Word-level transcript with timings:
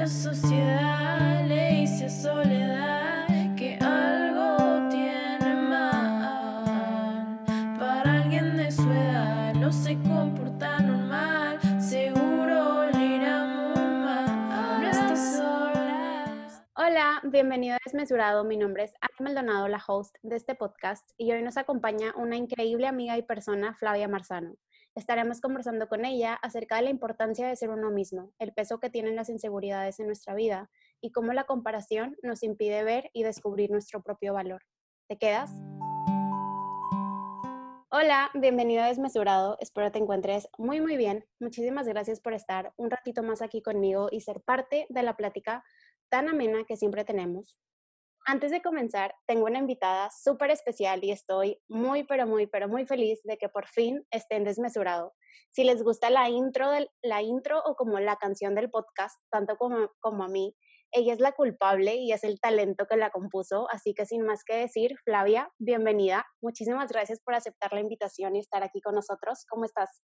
La 0.00 0.06
sociedad 0.06 1.44
le 1.46 1.72
dice 1.72 2.06
a 2.06 2.08
soledad 2.08 3.26
que 3.54 3.76
algo 3.82 4.88
tiene 4.88 5.54
mal. 5.56 7.44
Para 7.78 8.22
alguien 8.22 8.56
de 8.56 8.70
su 8.70 8.90
edad 8.90 9.52
no 9.56 9.70
se 9.70 9.98
comporta 9.98 10.80
normal, 10.80 11.60
seguro 11.78 12.86
le 12.92 13.06
irá 13.16 13.44
muy 13.44 13.90
mal. 14.00 14.80
No 14.80 14.88
estás 14.88 15.36
sola. 15.36 16.56
Hola, 16.76 17.20
bienvenido 17.24 17.74
a 17.74 17.78
Desmesurado. 17.84 18.42
Mi 18.42 18.56
nombre 18.56 18.84
es 18.84 18.94
Ana 19.02 19.16
Maldonado, 19.20 19.68
la 19.68 19.84
host 19.86 20.16
de 20.22 20.36
este 20.36 20.54
podcast, 20.54 21.10
y 21.18 21.30
hoy 21.32 21.42
nos 21.42 21.58
acompaña 21.58 22.14
una 22.16 22.36
increíble 22.36 22.86
amiga 22.86 23.18
y 23.18 23.22
persona, 23.22 23.74
Flavia 23.74 24.08
Marzano. 24.08 24.54
Estaremos 24.96 25.40
conversando 25.40 25.88
con 25.88 26.04
ella 26.04 26.34
acerca 26.34 26.76
de 26.76 26.82
la 26.82 26.90
importancia 26.90 27.46
de 27.46 27.54
ser 27.54 27.70
uno 27.70 27.90
mismo, 27.90 28.32
el 28.40 28.52
peso 28.52 28.80
que 28.80 28.90
tienen 28.90 29.14
las 29.14 29.28
inseguridades 29.28 30.00
en 30.00 30.06
nuestra 30.06 30.34
vida 30.34 30.68
y 31.00 31.12
cómo 31.12 31.32
la 31.32 31.44
comparación 31.44 32.16
nos 32.24 32.42
impide 32.42 32.82
ver 32.82 33.08
y 33.12 33.22
descubrir 33.22 33.70
nuestro 33.70 34.02
propio 34.02 34.34
valor. 34.34 34.62
¿Te 35.08 35.16
quedas? 35.16 35.52
Hola, 37.92 38.30
bienvenido 38.34 38.82
a 38.82 38.86
Desmesurado. 38.86 39.56
Espero 39.60 39.92
te 39.92 40.00
encuentres 40.00 40.48
muy, 40.58 40.80
muy 40.80 40.96
bien. 40.96 41.24
Muchísimas 41.38 41.86
gracias 41.86 42.20
por 42.20 42.34
estar 42.34 42.72
un 42.76 42.90
ratito 42.90 43.22
más 43.22 43.42
aquí 43.42 43.62
conmigo 43.62 44.08
y 44.10 44.22
ser 44.22 44.40
parte 44.40 44.86
de 44.88 45.02
la 45.04 45.16
plática 45.16 45.62
tan 46.08 46.28
amena 46.28 46.64
que 46.66 46.76
siempre 46.76 47.04
tenemos. 47.04 47.60
Antes 48.26 48.50
de 48.50 48.60
comenzar, 48.60 49.14
tengo 49.26 49.46
una 49.46 49.58
invitada 49.58 50.10
súper 50.10 50.50
especial 50.50 51.02
y 51.02 51.10
estoy 51.10 51.58
muy, 51.68 52.04
pero 52.04 52.26
muy, 52.26 52.46
pero 52.46 52.68
muy 52.68 52.84
feliz 52.86 53.20
de 53.24 53.38
que 53.38 53.48
por 53.48 53.66
fin 53.66 54.04
estén 54.10 54.44
desmesurado. 54.44 55.14
Si 55.52 55.64
les 55.64 55.82
gusta 55.82 56.10
la 56.10 56.28
intro, 56.28 56.70
del, 56.70 56.90
la 57.02 57.22
intro 57.22 57.62
o 57.64 57.74
como 57.76 57.98
la 57.98 58.16
canción 58.16 58.54
del 58.54 58.70
podcast, 58.70 59.18
tanto 59.30 59.56
como, 59.56 59.88
como 60.00 60.24
a 60.24 60.28
mí, 60.28 60.54
ella 60.92 61.14
es 61.14 61.20
la 61.20 61.32
culpable 61.32 61.94
y 61.96 62.12
es 62.12 62.22
el 62.22 62.40
talento 62.40 62.86
que 62.88 62.96
la 62.96 63.10
compuso. 63.10 63.66
Así 63.70 63.94
que 63.94 64.04
sin 64.04 64.22
más 64.22 64.44
que 64.44 64.56
decir, 64.56 64.96
Flavia, 65.04 65.50
bienvenida. 65.58 66.26
Muchísimas 66.42 66.90
gracias 66.90 67.20
por 67.24 67.34
aceptar 67.34 67.72
la 67.72 67.80
invitación 67.80 68.36
y 68.36 68.40
estar 68.40 68.62
aquí 68.62 68.80
con 68.82 68.94
nosotros. 68.94 69.46
¿Cómo 69.48 69.64
estás? 69.64 70.02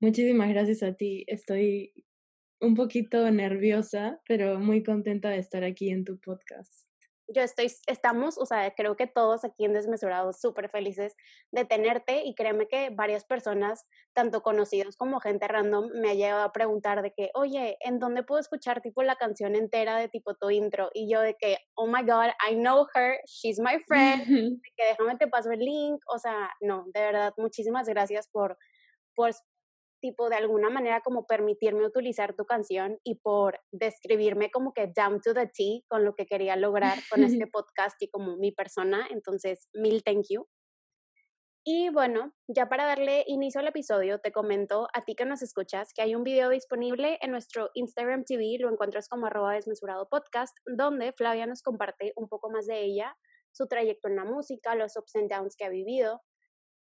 Muchísimas 0.00 0.48
gracias 0.48 0.82
a 0.82 0.94
ti. 0.94 1.24
Estoy 1.26 1.92
un 2.60 2.74
poquito 2.74 3.30
nerviosa, 3.30 4.20
pero 4.26 4.58
muy 4.58 4.82
contenta 4.82 5.28
de 5.28 5.38
estar 5.38 5.64
aquí 5.64 5.90
en 5.90 6.04
tu 6.04 6.18
podcast 6.18 6.93
yo 7.28 7.42
estoy, 7.42 7.72
estamos, 7.86 8.38
o 8.38 8.46
sea, 8.46 8.72
creo 8.74 8.96
que 8.96 9.06
todos 9.06 9.44
aquí 9.44 9.64
en 9.64 9.72
Desmesurados 9.72 10.40
súper 10.40 10.68
felices 10.68 11.16
de 11.52 11.64
tenerte 11.64 12.22
y 12.24 12.34
créeme 12.34 12.68
que 12.68 12.90
varias 12.90 13.24
personas, 13.24 13.86
tanto 14.12 14.42
conocidos 14.42 14.96
como 14.96 15.20
gente 15.20 15.48
random, 15.48 15.90
me 15.94 16.10
ha 16.10 16.14
llegado 16.14 16.42
a 16.42 16.52
preguntar 16.52 17.02
de 17.02 17.12
que, 17.12 17.30
oye, 17.34 17.76
¿en 17.80 17.98
dónde 17.98 18.22
puedo 18.22 18.40
escuchar 18.40 18.82
tipo 18.82 19.02
la 19.02 19.16
canción 19.16 19.56
entera 19.56 19.96
de 19.96 20.08
tipo 20.08 20.34
tu 20.34 20.50
intro? 20.50 20.90
Y 20.92 21.10
yo 21.10 21.20
de 21.20 21.34
que, 21.34 21.58
oh 21.74 21.86
my 21.86 22.02
God, 22.02 22.30
I 22.48 22.54
know 22.54 22.86
her, 22.94 23.18
she's 23.26 23.58
my 23.58 23.78
friend, 23.86 24.24
que 24.76 24.84
déjame 24.84 25.16
te 25.16 25.26
paso 25.28 25.50
el 25.50 25.60
link, 25.60 26.02
o 26.12 26.18
sea, 26.18 26.50
no, 26.60 26.84
de 26.92 27.00
verdad, 27.00 27.32
muchísimas 27.36 27.88
gracias 27.88 28.28
por, 28.28 28.58
por 29.14 29.32
tipo 30.04 30.28
de 30.28 30.36
alguna 30.36 30.68
manera 30.68 31.00
como 31.00 31.26
permitirme 31.26 31.86
utilizar 31.86 32.36
tu 32.36 32.44
canción 32.44 32.98
y 33.04 33.14
por 33.14 33.58
describirme 33.72 34.50
como 34.50 34.74
que 34.74 34.92
down 34.94 35.22
to 35.22 35.32
the 35.32 35.46
T 35.46 35.82
con 35.88 36.04
lo 36.04 36.14
que 36.14 36.26
quería 36.26 36.56
lograr 36.56 36.98
con 37.08 37.24
este 37.46 37.46
podcast 37.46 37.96
y 38.02 38.10
como 38.10 38.36
mi 38.36 38.52
persona. 38.52 39.08
Entonces, 39.10 39.70
mil 39.72 40.02
thank 40.04 40.26
you. 40.28 40.46
Y 41.66 41.88
bueno, 41.88 42.34
ya 42.46 42.68
para 42.68 42.84
darle 42.84 43.24
inicio 43.26 43.62
al 43.62 43.68
episodio, 43.68 44.18
te 44.18 44.30
comento 44.30 44.88
a 44.92 45.06
ti 45.06 45.14
que 45.14 45.24
nos 45.24 45.40
escuchas 45.40 45.94
que 45.94 46.02
hay 46.02 46.14
un 46.14 46.22
video 46.22 46.50
disponible 46.50 47.16
en 47.22 47.30
nuestro 47.30 47.70
Instagram 47.72 48.24
TV, 48.24 48.58
lo 48.60 48.70
encuentras 48.70 49.08
como 49.08 49.24
arroba 49.24 49.54
desmesurado 49.54 50.06
podcast, 50.10 50.54
donde 50.66 51.14
Flavia 51.14 51.46
nos 51.46 51.62
comparte 51.62 52.12
un 52.16 52.28
poco 52.28 52.50
más 52.50 52.66
de 52.66 52.82
ella, 52.82 53.16
su 53.52 53.66
trayecto 53.68 54.08
en 54.08 54.16
la 54.16 54.26
música, 54.26 54.74
los 54.74 54.94
ups 54.98 55.16
and 55.16 55.30
downs 55.30 55.56
que 55.56 55.64
ha 55.64 55.70
vivido, 55.70 56.20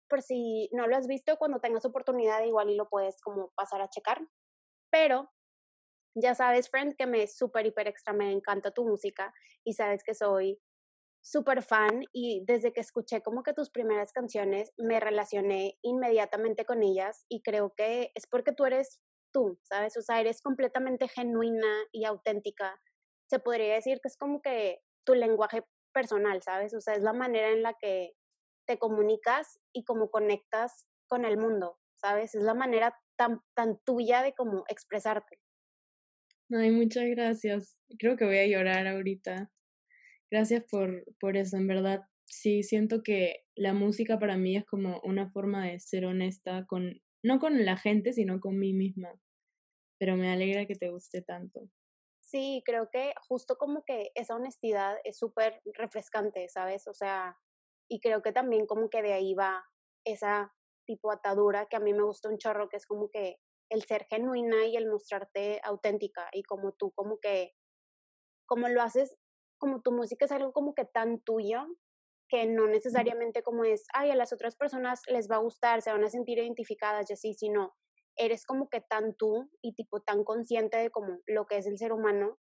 por 0.08 0.22
si 0.22 0.70
no 0.72 0.88
lo 0.88 0.96
has 0.96 1.08
visto, 1.08 1.38
cuando 1.38 1.60
tengas 1.60 1.86
oportunidad 1.86 2.44
igual 2.44 2.70
y 2.70 2.76
lo 2.76 2.90
puedes 2.90 3.20
como 3.22 3.52
pasar 3.56 3.82
a 3.82 3.90
checar. 3.90 4.22
Pero 4.92 5.32
ya 6.16 6.34
sabes, 6.34 6.70
friend, 6.70 6.96
que 6.96 7.08
me 7.08 7.28
súper, 7.28 7.66
hiper 7.66 7.88
extra 7.88 8.14
me 8.14 8.32
encanta 8.32 8.72
tu 8.72 8.86
música 8.86 9.34
y 9.66 9.74
sabes 9.74 10.04
que 10.04 10.14
soy 10.14 10.60
súper 11.22 11.64
fan 11.64 12.06
y 12.14 12.46
desde 12.46 12.72
que 12.72 12.82
escuché 12.82 13.22
como 13.22 13.42
que 13.42 13.54
tus 13.54 13.72
primeras 13.72 14.12
canciones 14.14 14.72
me 14.78 15.00
relacioné 15.00 15.78
inmediatamente 15.82 16.66
con 16.66 16.84
ellas 16.84 17.26
y 17.28 17.42
creo 17.42 17.74
que 17.76 18.12
es 18.14 18.28
porque 18.28 18.52
tú 18.52 18.66
eres 18.66 19.02
tú, 19.34 19.60
¿sabes? 19.64 19.98
O 19.98 20.02
sea, 20.02 20.22
eres 20.22 20.42
completamente 20.42 21.08
genuina 21.08 21.68
y 21.92 22.06
auténtica. 22.06 22.80
Se 23.28 23.40
podría 23.40 23.74
decir 23.74 24.00
que 24.02 24.08
es 24.08 24.18
como 24.18 24.42
que 24.42 24.82
tu 25.04 25.16
lenguaje 25.16 25.66
personal, 25.94 26.42
¿sabes? 26.44 26.74
O 26.76 26.80
sea, 26.80 26.94
es 26.94 27.02
la 27.02 27.14
manera 27.14 27.50
en 27.50 27.64
la 27.64 27.74
que 27.74 28.14
te 28.66 28.78
comunicas 28.78 29.60
y 29.74 29.84
cómo 29.84 30.10
conectas 30.10 30.88
con 31.08 31.26
el 31.26 31.38
mundo, 31.38 31.80
¿sabes? 31.96 32.36
Es 32.36 32.44
la 32.44 32.54
manera 32.54 32.98
tan, 33.16 33.42
tan 33.54 33.80
tuya 33.86 34.22
de 34.24 34.34
cómo 34.34 34.64
expresarte. 34.68 35.40
Ay, 36.52 36.72
muchas 36.72 37.06
gracias. 37.06 37.78
Creo 37.98 38.18
que 38.18 38.26
voy 38.26 38.38
a 38.38 38.48
llorar 38.48 38.88
ahorita. 38.88 39.52
Gracias 40.32 40.64
por, 40.70 41.04
por 41.20 41.38
eso, 41.38 41.58
en 41.58 41.68
verdad. 41.68 42.02
Sí, 42.26 42.64
siento 42.64 43.04
que 43.04 43.46
la 43.56 43.74
música 43.74 44.20
para 44.20 44.38
mí 44.38 44.58
es 44.58 44.66
como 44.66 45.00
una 45.04 45.30
forma 45.32 45.68
de 45.68 45.80
ser 45.80 46.06
honesta 46.06 46.66
con, 46.68 47.02
no 47.24 47.40
con 47.40 47.66
la 47.66 47.78
gente, 47.78 48.14
sino 48.14 48.40
con 48.40 48.60
mí 48.60 48.74
misma. 48.74 49.20
Pero 50.00 50.18
me 50.18 50.30
alegra 50.30 50.66
que 50.66 50.76
te 50.76 50.90
guste 50.90 51.22
tanto. 51.22 51.70
Sí, 52.22 52.64
creo 52.66 52.90
que 52.92 53.14
justo 53.28 53.58
como 53.58 53.84
que 53.86 54.12
esa 54.16 54.36
honestidad 54.36 54.98
es 55.04 55.18
súper 55.18 55.62
refrescante, 55.66 56.50
¿sabes? 56.50 56.88
O 56.88 56.94
sea, 56.94 57.38
y 57.90 58.00
creo 58.00 58.22
que 58.22 58.32
también 58.32 58.66
como 58.66 58.90
que 58.90 59.02
de 59.02 59.14
ahí 59.14 59.34
va 59.34 59.66
esa 60.06 60.54
tipo 60.86 61.12
atadura 61.12 61.68
que 61.68 61.76
a 61.76 61.80
mí 61.80 61.94
me 61.94 62.04
gusta 62.04 62.30
un 62.30 62.38
chorro, 62.38 62.70
que 62.70 62.78
es 62.78 62.86
como 62.86 63.10
que 63.10 63.38
el 63.70 63.84
ser 63.84 64.06
genuina 64.10 64.66
y 64.66 64.78
el 64.78 64.88
mostrarte 64.88 65.60
auténtica 65.64 66.30
y 66.32 66.44
como 66.44 66.74
tú 66.74 66.92
como 66.92 67.20
que, 67.20 67.54
como 68.48 68.70
lo 68.70 68.82
haces, 68.82 69.16
como 69.58 69.82
tu 69.82 69.92
música 69.92 70.26
es 70.26 70.32
algo 70.32 70.54
como 70.54 70.76
que 70.76 70.86
tan 70.86 71.20
tuyo 71.22 71.66
que 72.30 72.46
no 72.46 72.68
necesariamente 72.68 73.44
como 73.44 73.64
es, 73.66 73.86
ay, 73.94 74.12
a 74.12 74.16
las 74.16 74.34
otras 74.34 74.56
personas 74.56 75.02
les 75.08 75.30
va 75.30 75.36
a 75.36 75.40
gustar, 75.40 75.82
se 75.82 75.92
van 75.92 76.04
a 76.04 76.10
sentir 76.10 76.40
identificadas 76.40 77.10
y 77.10 77.14
así, 77.14 77.34
sino 77.34 77.76
eres 78.18 78.46
como 78.46 78.70
que 78.70 78.82
tan 78.82 79.16
tú 79.16 79.50
y 79.62 79.74
tipo 79.74 80.02
tan 80.02 80.24
consciente 80.24 80.78
de 80.78 80.90
como 80.90 81.20
lo 81.28 81.46
que 81.46 81.58
es 81.58 81.68
el 81.68 81.78
ser 81.78 81.92
humano 81.92 82.40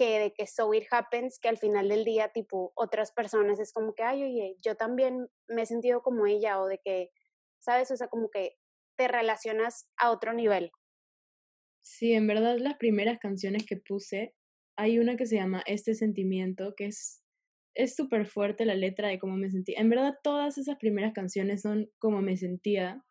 que 0.00 0.18
de 0.18 0.32
que 0.32 0.46
so 0.46 0.72
it 0.72 0.86
happens, 0.90 1.38
que 1.38 1.50
al 1.50 1.58
final 1.58 1.90
del 1.90 2.06
día, 2.06 2.30
tipo, 2.30 2.72
otras 2.74 3.12
personas 3.12 3.60
es 3.60 3.70
como 3.70 3.94
que, 3.94 4.02
ay, 4.02 4.24
oye, 4.24 4.56
yo 4.62 4.74
también 4.74 5.28
me 5.46 5.60
he 5.60 5.66
sentido 5.66 6.00
como 6.00 6.24
ella, 6.24 6.58
o 6.58 6.68
de 6.68 6.78
que, 6.82 7.10
¿sabes? 7.58 7.90
O 7.90 7.96
sea, 7.98 8.08
como 8.08 8.30
que 8.30 8.56
te 8.96 9.08
relacionas 9.08 9.90
a 9.98 10.10
otro 10.10 10.32
nivel. 10.32 10.70
Sí, 11.82 12.14
en 12.14 12.26
verdad 12.26 12.56
las 12.56 12.78
primeras 12.78 13.18
canciones 13.18 13.66
que 13.66 13.76
puse, 13.76 14.34
hay 14.74 14.98
una 14.98 15.16
que 15.16 15.26
se 15.26 15.36
llama 15.36 15.62
Este 15.66 15.94
Sentimiento, 15.94 16.72
que 16.74 16.86
es 16.86 17.22
es 17.74 17.94
súper 17.94 18.26
fuerte 18.26 18.64
la 18.64 18.74
letra 18.74 19.08
de 19.08 19.18
cómo 19.18 19.36
me 19.36 19.50
sentía. 19.50 19.78
En 19.78 19.90
verdad 19.90 20.14
todas 20.22 20.56
esas 20.56 20.78
primeras 20.78 21.12
canciones 21.12 21.60
son 21.60 21.90
como 21.98 22.22
me 22.22 22.38
sentía 22.38 23.04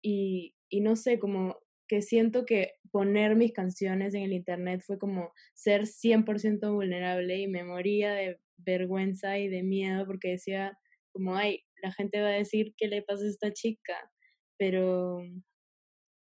y, 0.00 0.54
y 0.68 0.82
no 0.82 0.94
sé, 0.94 1.18
como 1.18 1.58
que 1.88 2.02
siento 2.02 2.44
que 2.44 2.72
poner 2.90 3.36
mis 3.36 3.52
canciones 3.52 4.14
en 4.14 4.22
el 4.22 4.32
internet 4.32 4.82
fue 4.84 4.98
como 4.98 5.32
ser 5.54 5.86
100% 5.86 6.72
vulnerable 6.72 7.38
y 7.38 7.48
me 7.48 7.64
moría 7.64 8.12
de 8.12 8.38
vergüenza 8.56 9.38
y 9.38 9.48
de 9.48 9.62
miedo 9.62 10.06
porque 10.06 10.30
decía 10.30 10.78
como, 11.12 11.36
ay, 11.36 11.64
la 11.82 11.92
gente 11.92 12.20
va 12.20 12.28
a 12.28 12.32
decir 12.32 12.74
qué 12.76 12.88
le 12.88 13.02
pasa 13.02 13.24
a 13.24 13.28
esta 13.28 13.52
chica, 13.52 14.10
pero 14.58 15.22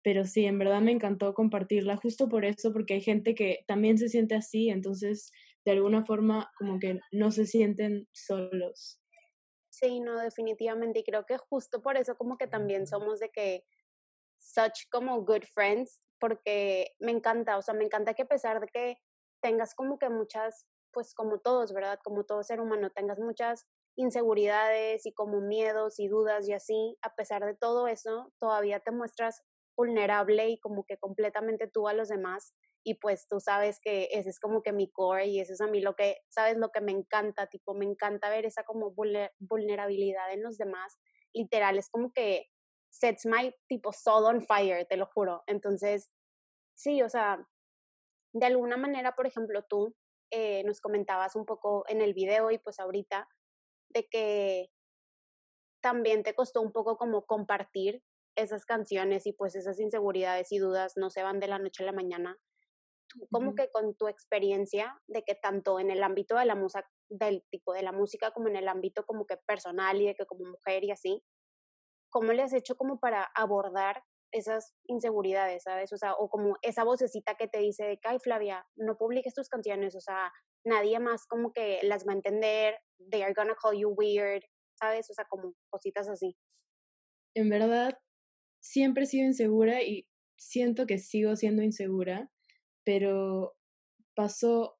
pero 0.02 0.26
sí, 0.26 0.46
en 0.46 0.58
verdad 0.58 0.82
me 0.82 0.92
encantó 0.92 1.34
compartirla 1.34 1.98
justo 1.98 2.30
por 2.30 2.46
eso, 2.46 2.72
porque 2.72 2.96
hay 2.96 3.02
gente 3.02 3.36
que 3.36 3.60
también 3.68 3.98
se 3.98 4.10
siente 4.10 4.36
así, 4.36 4.70
entonces 4.70 5.32
de 5.66 5.74
alguna 5.74 6.06
forma 6.06 6.50
como 6.58 6.80
que 6.80 7.00
no 7.12 7.32
se 7.32 7.46
sienten 7.46 8.08
solos. 8.14 9.02
Sí, 9.70 10.00
no, 10.00 10.18
definitivamente, 10.20 11.00
y 11.00 11.04
creo 11.04 11.26
que 11.26 11.38
justo 11.38 11.82
por 11.82 11.98
eso 11.98 12.16
como 12.16 12.38
que 12.38 12.48
también 12.48 12.88
somos 12.88 13.20
de 13.20 13.30
que 13.30 13.64
such 14.40 14.88
como 14.92 15.24
good 15.24 15.44
friends 15.54 16.02
porque 16.20 16.96
me 17.00 17.12
encanta, 17.12 17.58
o 17.58 17.62
sea, 17.62 17.74
me 17.74 17.86
encanta 17.86 18.14
que 18.14 18.24
a 18.24 18.28
pesar 18.28 18.60
de 18.60 18.68
que 18.68 18.98
tengas 19.42 19.74
como 19.74 19.98
que 19.98 20.10
muchas, 20.10 20.66
pues 20.92 21.14
como 21.14 21.40
todos, 21.40 21.74
¿verdad? 21.74 22.00
Como 22.04 22.26
todo 22.26 22.44
ser 22.44 22.60
humano, 22.60 22.90
tengas 22.90 23.20
muchas 23.20 23.66
inseguridades 23.96 25.06
y 25.06 25.14
como 25.14 25.42
miedos 25.42 26.00
y 26.00 26.08
dudas 26.08 26.48
y 26.48 26.54
así, 26.54 26.98
a 27.02 27.16
pesar 27.16 27.46
de 27.46 27.56
todo 27.56 27.88
eso, 27.88 28.32
todavía 28.40 28.80
te 28.80 28.92
muestras 28.92 29.42
vulnerable 29.78 30.50
y 30.50 30.60
como 30.60 30.84
que 30.86 30.98
completamente 30.98 31.68
tú 31.68 31.88
a 31.88 31.94
los 31.94 32.10
demás 32.10 32.54
y 32.84 32.96
pues 32.96 33.28
tú 33.28 33.40
sabes 33.40 33.80
que 33.82 34.10
ese 34.12 34.30
es 34.30 34.40
como 34.40 34.62
que 34.62 34.72
mi 34.72 34.90
core 34.90 35.28
y 35.28 35.40
eso 35.40 35.54
es 35.54 35.62
a 35.62 35.68
mí 35.68 35.82
lo 35.82 35.96
que, 35.96 36.18
sabes, 36.30 36.58
lo 36.58 36.70
que 36.70 36.82
me 36.82 36.92
encanta, 36.92 37.48
tipo, 37.48 37.74
me 37.74 37.86
encanta 37.86 38.30
ver 38.30 38.46
esa 38.46 38.64
como 38.64 38.94
vulnerabilidad 39.40 40.32
en 40.34 40.44
los 40.44 40.58
demás, 40.58 40.98
literal, 41.34 41.78
es 41.78 41.90
como 41.90 42.12
que 42.14 42.48
sets 42.90 43.26
my 43.26 43.54
tipo 43.68 43.92
soul 43.94 44.26
on 44.26 44.42
fire, 44.42 44.86
te 44.86 44.98
lo 44.98 45.06
juro. 45.06 45.44
Entonces, 45.48 46.12
sí, 46.76 47.02
o 47.02 47.10
sea, 47.10 47.48
de 48.34 48.46
alguna 48.46 48.78
manera, 48.78 49.16
por 49.16 49.28
ejemplo, 49.28 49.64
tú 49.64 49.96
eh, 50.32 50.64
nos 50.64 50.82
comentabas 50.82 51.36
un 51.36 51.46
poco 51.46 51.84
en 51.88 52.02
el 52.02 52.14
video 52.14 52.52
y 52.52 52.60
pues 52.60 52.80
ahorita 52.80 53.28
de 53.90 54.08
que 54.08 54.70
también 55.82 56.24
te 56.24 56.36
costó 56.36 56.62
un 56.62 56.72
poco 56.72 56.98
como 56.98 57.26
compartir 57.26 58.04
esas 58.36 58.66
canciones 58.66 59.26
y 59.26 59.34
pues 59.34 59.56
esas 59.56 59.80
inseguridades 59.80 60.52
y 60.52 60.60
dudas 60.60 60.94
no 60.96 61.10
se 61.10 61.24
van 61.24 61.40
de 61.40 61.48
la 61.48 61.60
noche 61.60 61.84
a 61.84 61.86
la 61.86 61.92
mañana. 61.92 62.38
Tú 63.08 63.28
como 63.32 63.56
que 63.56 63.72
con 63.72 63.96
tu 63.96 64.08
experiencia 64.08 65.02
de 65.08 65.24
que 65.24 65.34
tanto 65.34 65.80
en 65.80 65.90
el 65.90 66.04
ámbito 66.04 66.38
de 66.38 66.46
la 66.46 66.56
música, 66.56 66.88
del 67.10 67.44
tipo 67.50 67.74
de 67.74 67.82
la 67.82 67.92
música 67.92 68.32
como 68.32 68.50
en 68.50 68.56
el 68.56 68.68
ámbito 68.68 69.04
como 69.06 69.26
que 69.26 69.38
personal 69.38 70.00
y 70.00 70.06
de 70.06 70.16
que 70.16 70.28
como 70.28 70.46
mujer 70.46 70.84
y 70.84 70.92
así, 70.92 71.24
¿cómo 72.10 72.34
le 72.34 72.44
has 72.44 72.54
hecho 72.54 72.76
como 72.76 73.00
para 73.00 73.28
abordar 73.36 74.04
esas 74.32 74.74
inseguridades, 74.88 75.64
¿sabes? 75.64 75.92
O 75.94 75.98
sea, 75.98 76.14
o 76.14 76.30
como 76.30 76.58
esa 76.62 76.84
vocecita 76.84 77.36
que 77.36 77.48
te 77.48 77.60
dice 77.60 77.86
de 77.86 77.98
que, 77.98 78.08
ay, 78.08 78.20
Flavia, 78.20 78.66
no 78.76 78.98
publiques 78.98 79.34
tus 79.34 79.50
canciones, 79.50 79.96
o 79.96 80.02
sea, 80.02 80.32
nadie 80.64 81.00
más 81.00 81.26
como 81.26 81.52
que 81.52 81.80
las 81.84 82.08
va 82.08 82.14
a 82.14 82.16
entender, 82.16 82.76
they 83.10 83.22
are 83.22 83.34
gonna 83.34 83.56
call 83.56 83.78
you 83.78 83.90
weird, 83.90 84.44
¿sabes? 84.80 85.10
O 85.10 85.14
sea, 85.14 85.26
como 85.30 85.54
cositas 85.70 86.08
así. 86.10 86.36
En 87.36 87.50
verdad, 87.50 87.98
siempre 88.62 89.04
he 89.04 89.08
sido 89.08 89.26
insegura 89.26 89.82
y 89.82 90.08
siento 90.38 90.86
que 90.86 90.98
sigo 90.98 91.36
siendo 91.36 91.64
insegura, 91.64 92.30
pero 92.86 93.56
pasó, 94.16 94.78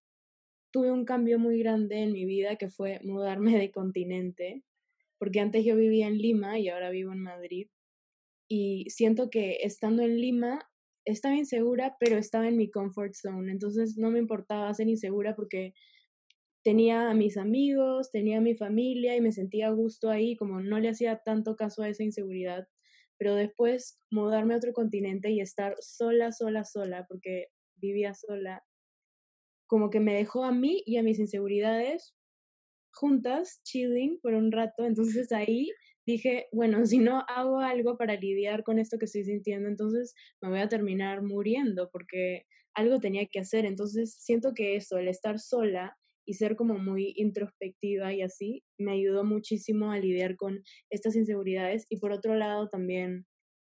tuve 0.72 0.92
un 0.92 1.06
cambio 1.06 1.40
muy 1.40 1.60
grande 1.60 2.04
en 2.04 2.12
mi 2.12 2.26
vida 2.26 2.56
que 2.56 2.70
fue 2.70 3.00
mudarme 3.04 3.58
de 3.58 3.72
continente, 3.72 4.64
porque 5.20 5.40
antes 5.42 5.66
yo 5.66 5.76
vivía 5.76 6.08
en 6.08 6.18
Lima 6.18 6.58
y 6.58 6.70
ahora 6.70 6.90
vivo 6.90 7.12
en 7.12 7.22
Madrid 7.22 7.68
y 8.50 8.90
siento 8.90 9.30
que 9.30 9.58
estando 9.62 10.02
en 10.02 10.20
Lima 10.20 10.68
estaba 11.06 11.36
insegura, 11.36 11.96
pero 12.00 12.18
estaba 12.18 12.48
en 12.48 12.58
mi 12.58 12.72
comfort 12.72 13.14
zone, 13.14 13.52
entonces 13.52 13.98
no 13.98 14.10
me 14.12 14.20
importaba 14.20 14.74
ser 14.74 14.88
insegura 14.88 15.36
porque 15.36 15.74
tenía 16.64 17.10
a 17.10 17.14
mis 17.14 17.38
amigos, 17.38 18.12
tenía 18.12 18.38
a 18.40 18.42
mi 18.42 18.56
familia 18.56 19.16
y 19.16 19.22
me 19.22 19.32
sentía 19.32 19.68
a 19.68 19.72
gusto 19.72 20.10
ahí, 20.10 20.36
como 20.36 20.62
no 20.62 20.80
le 20.80 20.90
hacía 20.90 21.22
tanto 21.24 21.56
caso 21.56 21.84
a 21.84 21.90
esa 21.90 22.04
inseguridad, 22.04 22.68
pero 23.18 23.36
después 23.36 24.00
mudarme 24.12 24.54
a 24.54 24.58
otro 24.58 24.74
continente 24.74 25.32
y 25.32 25.42
estar 25.42 25.76
sola, 25.80 26.32
sola, 26.32 26.66
sola, 26.66 27.06
porque 27.08 27.48
vivía 27.76 28.14
sola, 28.14 28.64
como 29.68 29.90
que 29.90 30.00
me 30.00 30.14
dejó 30.14 30.44
a 30.44 30.52
mí 30.52 30.84
y 30.86 30.98
a 30.98 31.04
mis 31.04 31.20
inseguridades 31.20 32.16
juntas, 33.00 33.62
chilling 33.64 34.20
por 34.22 34.34
un 34.34 34.52
rato, 34.52 34.86
entonces 34.86 35.32
ahí 35.32 35.72
dije, 36.06 36.48
bueno, 36.52 36.86
si 36.86 36.98
no 37.00 37.24
hago 37.28 37.60
algo 37.60 37.98
para 37.98 38.16
lidiar 38.16 38.64
con 38.64 38.80
esto 38.80 38.98
que 38.98 39.06
estoy 39.06 39.24
sintiendo, 39.24 39.70
entonces 39.70 40.14
me 40.42 40.50
voy 40.50 40.60
a 40.60 40.68
terminar 40.68 41.22
muriendo 41.22 41.90
porque 41.92 42.46
algo 42.74 43.00
tenía 43.00 43.26
que 43.28 43.40
hacer. 43.40 43.66
Entonces 43.66 44.16
siento 44.20 44.54
que 44.54 44.76
eso, 44.76 44.98
el 44.98 45.08
estar 45.08 45.40
sola 45.40 45.96
y 46.26 46.34
ser 46.34 46.56
como 46.56 46.78
muy 46.78 47.14
introspectiva 47.16 48.14
y 48.14 48.22
así, 48.22 48.64
me 48.78 48.92
ayudó 48.94 49.24
muchísimo 49.24 49.92
a 49.92 50.00
lidiar 50.00 50.36
con 50.36 50.62
estas 50.90 51.16
inseguridades 51.16 51.86
y 51.90 51.98
por 51.98 52.12
otro 52.12 52.36
lado 52.36 52.70
también 52.70 53.26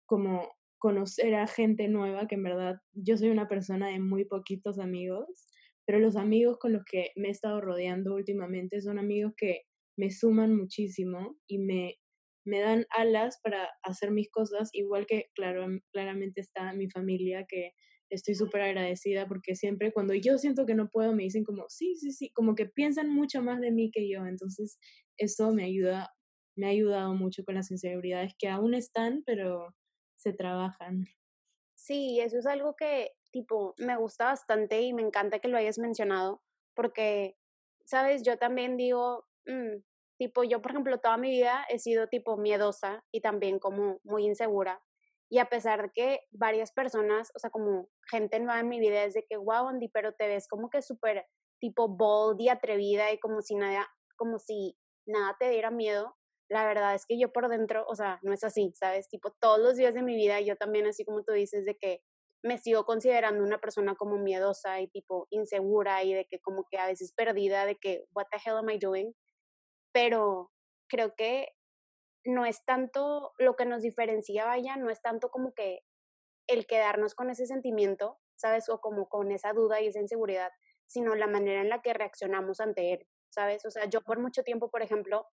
como 0.06 0.50
conocer 0.78 1.34
a 1.36 1.48
gente 1.48 1.88
nueva, 1.88 2.28
que 2.28 2.36
en 2.36 2.44
verdad 2.44 2.76
yo 2.92 3.18
soy 3.18 3.30
una 3.30 3.48
persona 3.48 3.88
de 3.88 4.00
muy 4.00 4.26
poquitos 4.26 4.80
amigos, 4.80 5.48
pero 5.86 6.00
los 6.00 6.16
amigos 6.16 6.58
con 6.60 6.74
los 6.74 6.84
que 6.90 7.12
me 7.16 7.30
he 7.30 7.32
estado 7.32 7.62
rodeando 7.62 8.16
últimamente 8.16 8.82
son 8.82 9.00
amigos 9.00 9.34
que 9.38 9.62
me 9.98 10.12
suman 10.12 10.56
muchísimo 10.56 11.38
y 11.48 11.60
me 11.60 11.96
me 12.46 12.60
dan 12.60 12.86
alas 12.90 13.40
para 13.42 13.70
hacer 13.84 14.12
mis 14.12 14.30
cosas, 14.30 14.70
igual 14.74 15.06
que 15.06 15.28
claro, 15.36 15.66
claramente 15.92 16.42
está 16.42 16.74
mi 16.74 16.90
familia, 16.90 17.46
que 17.48 17.72
estoy 18.10 18.36
súper 18.36 18.62
agradecida 18.62 19.28
porque 19.28 19.56
siempre 19.56 19.92
cuando 19.94 20.14
yo 20.14 20.38
siento 20.38 20.66
que 20.66 20.76
no 20.76 20.90
puedo 20.90 21.14
me 21.16 21.24
dicen 21.24 21.44
como, 21.44 21.66
sí, 21.70 21.96
sí, 21.96 22.12
sí, 22.12 22.32
como 22.34 22.56
que 22.56 22.66
piensan 22.68 23.10
mucho 23.10 23.42
más 23.42 23.62
de 23.62 23.72
mí 23.72 23.92
que 23.92 24.10
yo, 24.10 24.26
entonces 24.26 24.78
eso 25.18 25.54
me 25.54 25.64
ayuda, 25.66 26.10
me 26.58 26.68
ha 26.68 26.70
ayudado 26.70 27.14
mucho 27.16 27.44
con 27.44 27.56
las 27.56 27.72
inseguridades 27.72 28.34
que 28.38 28.50
aún 28.50 28.74
están, 28.74 29.24
pero 29.26 29.74
se 30.16 30.34
trabajan. 30.34 31.06
Sí, 31.76 32.20
eso 32.20 32.38
es 32.40 32.46
algo 32.46 32.76
que 32.76 33.12
tipo 33.34 33.76
me 33.78 33.98
gusta 33.98 34.26
bastante 34.26 34.82
y 34.82 34.94
me 34.94 35.02
encanta 35.02 35.40
que 35.40 35.50
lo 35.50 35.58
hayas 35.58 35.80
mencionado 35.80 36.42
porque, 36.74 37.36
sabes, 37.86 38.24
yo 38.24 38.38
también 38.38 38.78
digo, 38.78 39.26
mm, 39.46 39.82
Tipo, 40.18 40.44
yo, 40.44 40.62
por 40.62 40.72
ejemplo, 40.72 41.00
toda 41.00 41.18
mi 41.18 41.32
vida 41.32 41.66
he 41.70 41.80
sido 41.80 42.08
tipo 42.08 42.38
miedosa 42.38 43.04
y 43.12 43.22
también 43.22 43.60
como 43.60 44.00
muy 44.04 44.26
insegura. 44.26 44.82
Y 45.30 45.40
a 45.40 45.50
pesar 45.50 45.82
de 45.82 45.90
que 45.90 46.20
varias 46.32 46.72
personas, 46.72 47.32
o 47.36 47.40
sea, 47.40 47.50
como 47.50 47.90
gente 48.10 48.40
nueva 48.40 48.60
en 48.60 48.70
mi 48.70 48.80
vida, 48.80 49.04
es 49.04 49.16
de 49.16 49.26
que, 49.26 49.38
wow, 49.38 49.68
Andy, 49.68 49.90
pero 49.90 50.14
te 50.14 50.28
ves 50.28 50.48
como 50.48 50.70
que 50.70 50.82
súper 50.82 51.26
tipo 51.60 51.88
bold 51.88 52.40
y 52.40 52.50
atrevida 52.50 53.12
y 53.12 53.20
como 53.20 53.42
si 53.42 53.56
nada, 53.56 53.88
como 54.16 54.38
si 54.38 54.78
nada 55.06 55.36
te 55.40 55.50
diera 55.50 55.72
miedo. 55.72 56.16
La 56.50 56.66
verdad 56.66 56.94
es 56.94 57.06
que 57.06 57.20
yo 57.20 57.34
por 57.34 57.50
dentro, 57.50 57.86
o 57.88 57.96
sea, 57.96 58.20
no 58.22 58.32
es 58.34 58.44
así, 58.44 58.72
¿sabes? 58.76 59.10
Tipo, 59.10 59.32
todos 59.42 59.60
los 59.60 59.76
días 59.76 59.96
de 59.96 60.04
mi 60.04 60.16
vida 60.16 60.40
yo 60.42 60.56
también, 60.56 60.86
así 60.86 61.04
como 61.04 61.24
tú 61.24 61.34
dices, 61.34 61.66
de 61.66 61.76
que 61.76 62.02
me 62.44 62.58
sigo 62.58 62.86
considerando 62.86 63.44
una 63.44 63.60
persona 63.60 63.96
como 63.96 64.18
miedosa 64.18 64.82
y 64.82 64.88
tipo 64.88 65.28
insegura 65.32 66.04
y 66.04 66.14
de 66.14 66.26
que 66.26 66.40
como 66.40 66.66
que 66.70 66.78
a 66.78 66.88
veces 66.88 67.14
perdida, 67.14 67.66
de 67.66 67.78
que, 67.78 68.06
what 68.14 68.26
the 68.32 68.38
hell 68.44 68.58
am 68.58 68.70
I 68.70 68.78
doing? 68.78 69.14
pero 69.94 70.52
creo 70.90 71.16
que 71.16 71.56
no 72.26 72.46
es 72.46 72.66
tanto 72.66 73.34
lo 73.38 73.56
que 73.56 73.66
nos 73.66 73.82
diferencia, 73.82 74.46
vaya, 74.46 74.76
no 74.76 74.90
es 74.90 75.02
tanto 75.02 75.30
como 75.30 75.54
que 75.54 75.82
el 76.48 76.66
quedarnos 76.66 77.16
con 77.16 77.30
ese 77.30 77.46
sentimiento, 77.46 78.20
¿sabes? 78.36 78.68
O 78.70 78.82
como 78.82 79.08
con 79.08 79.32
esa 79.32 79.54
duda 79.54 79.82
y 79.82 79.88
esa 79.88 80.00
inseguridad, 80.00 80.52
sino 80.88 81.16
la 81.16 81.28
manera 81.28 81.62
en 81.62 81.70
la 81.70 81.82
que 81.82 81.94
reaccionamos 81.94 82.60
ante 82.60 82.94
él, 82.94 83.08
¿sabes? 83.30 83.66
O 83.66 83.72
sea, 83.72 83.86
yo 83.86 84.02
por 84.02 84.20
mucho 84.20 84.44
tiempo, 84.44 84.70
por 84.70 84.82
ejemplo, 84.82 85.28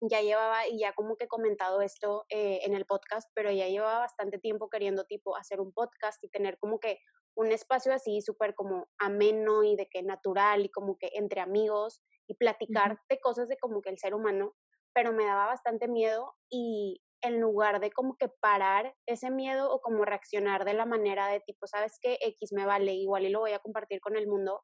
ya 0.00 0.20
llevaba, 0.20 0.66
y 0.68 0.78
ya 0.78 0.92
como 0.92 1.16
que 1.16 1.24
he 1.24 1.28
comentado 1.28 1.80
esto 1.80 2.24
eh, 2.28 2.60
en 2.64 2.74
el 2.74 2.84
podcast, 2.84 3.30
pero 3.34 3.50
ya 3.50 3.68
llevaba 3.68 4.00
bastante 4.00 4.38
tiempo 4.38 4.68
queriendo 4.68 5.04
tipo 5.04 5.36
hacer 5.36 5.60
un 5.60 5.72
podcast 5.72 6.22
y 6.22 6.28
tener 6.28 6.58
como 6.58 6.78
que 6.78 6.98
un 7.36 7.52
espacio 7.52 7.92
así 7.92 8.20
súper 8.20 8.54
como 8.54 8.86
ameno 8.98 9.64
y 9.64 9.76
de 9.76 9.88
que 9.88 10.02
natural 10.02 10.64
y 10.64 10.70
como 10.70 10.96
que 10.98 11.10
entre 11.14 11.40
amigos 11.40 12.00
y 12.28 12.34
platicar 12.34 13.00
de 13.08 13.20
cosas 13.20 13.48
de 13.48 13.56
como 13.58 13.82
que 13.82 13.90
el 13.90 13.98
ser 13.98 14.14
humano, 14.14 14.54
pero 14.94 15.12
me 15.12 15.24
daba 15.24 15.46
bastante 15.46 15.88
miedo 15.88 16.34
y 16.48 17.02
en 17.22 17.40
lugar 17.40 17.80
de 17.80 17.90
como 17.90 18.16
que 18.16 18.28
parar 18.28 18.94
ese 19.06 19.30
miedo 19.30 19.72
o 19.72 19.80
como 19.80 20.04
reaccionar 20.04 20.64
de 20.64 20.74
la 20.74 20.84
manera 20.84 21.26
de 21.28 21.40
tipo, 21.40 21.66
sabes 21.66 21.98
que 22.00 22.18
X 22.20 22.52
me 22.52 22.66
vale 22.66 22.92
igual 22.92 23.24
y 23.24 23.30
lo 23.30 23.40
voy 23.40 23.52
a 23.52 23.58
compartir 23.58 24.00
con 24.00 24.14
el 24.16 24.26
mundo, 24.26 24.62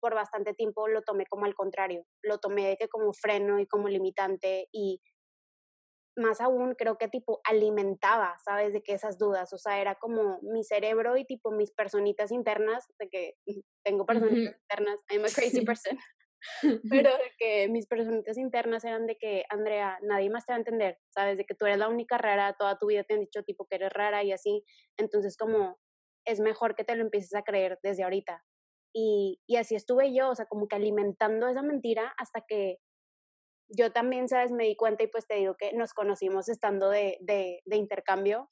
por 0.00 0.14
bastante 0.14 0.54
tiempo 0.54 0.88
lo 0.88 1.02
tomé 1.02 1.26
como 1.26 1.44
al 1.44 1.54
contrario, 1.54 2.04
lo 2.22 2.38
tomé 2.38 2.68
de 2.68 2.76
que 2.76 2.88
como 2.88 3.12
freno 3.12 3.60
y 3.60 3.66
como 3.66 3.88
limitante 3.88 4.68
y 4.72 5.00
más 6.16 6.40
aún 6.40 6.74
creo 6.74 6.96
que 6.98 7.08
tipo 7.08 7.40
alimentaba, 7.44 8.36
¿sabes? 8.44 8.72
De 8.72 8.82
que 8.82 8.92
esas 8.92 9.18
dudas, 9.18 9.52
o 9.52 9.58
sea, 9.58 9.80
era 9.80 9.94
como 9.96 10.38
mi 10.42 10.64
cerebro 10.64 11.16
y 11.16 11.24
tipo 11.24 11.50
mis 11.50 11.72
personitas 11.72 12.30
internas, 12.32 12.86
de 12.98 13.08
que 13.08 13.34
tengo 13.84 14.06
personitas 14.06 14.56
internas, 14.60 15.00
I'm 15.10 15.24
a 15.24 15.28
crazy 15.28 15.64
person, 15.64 15.98
pero 16.90 17.10
de 17.10 17.32
que 17.38 17.68
mis 17.68 17.86
personitas 17.86 18.38
internas 18.38 18.84
eran 18.84 19.06
de 19.06 19.16
que, 19.16 19.44
Andrea, 19.48 19.98
nadie 20.02 20.30
más 20.30 20.46
te 20.46 20.52
va 20.52 20.56
a 20.56 20.60
entender, 20.60 20.98
¿sabes? 21.10 21.38
De 21.38 21.44
que 21.44 21.54
tú 21.54 21.66
eres 21.66 21.78
la 21.78 21.88
única 21.88 22.18
rara, 22.18 22.54
toda 22.58 22.78
tu 22.78 22.86
vida 22.86 23.04
te 23.04 23.14
han 23.14 23.20
dicho 23.20 23.42
tipo 23.42 23.66
que 23.66 23.76
eres 23.76 23.92
rara 23.92 24.22
y 24.22 24.32
así, 24.32 24.64
entonces 24.96 25.36
como 25.36 25.78
es 26.26 26.40
mejor 26.40 26.74
que 26.74 26.84
te 26.84 26.94
lo 26.94 27.02
empieces 27.02 27.34
a 27.34 27.42
creer 27.42 27.78
desde 27.82 28.04
ahorita. 28.04 28.44
Y, 28.92 29.40
y 29.46 29.56
así 29.56 29.74
estuve 29.74 30.12
yo, 30.12 30.30
o 30.30 30.34
sea, 30.34 30.46
como 30.46 30.66
que 30.66 30.76
alimentando 30.76 31.48
esa 31.48 31.62
mentira 31.62 32.12
hasta 32.16 32.42
que 32.46 32.78
yo 33.70 33.92
también, 33.92 34.28
¿sabes? 34.28 34.50
Me 34.50 34.64
di 34.64 34.76
cuenta 34.76 35.04
y 35.04 35.06
pues 35.06 35.26
te 35.26 35.36
digo 35.36 35.56
que 35.56 35.72
nos 35.72 35.94
conocimos 35.94 36.48
estando 36.48 36.90
de, 36.90 37.18
de, 37.20 37.76
intercambio 37.76 38.50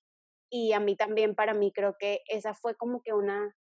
y 0.50 0.72
a 0.72 0.80
mí 0.80 0.96
también, 0.96 1.34
para 1.34 1.54
mí 1.54 1.72
creo 1.72 1.96
que 1.98 2.20
esa 2.28 2.54
fue 2.54 2.76
como 2.76 3.02
que 3.02 3.12
una 3.12 3.54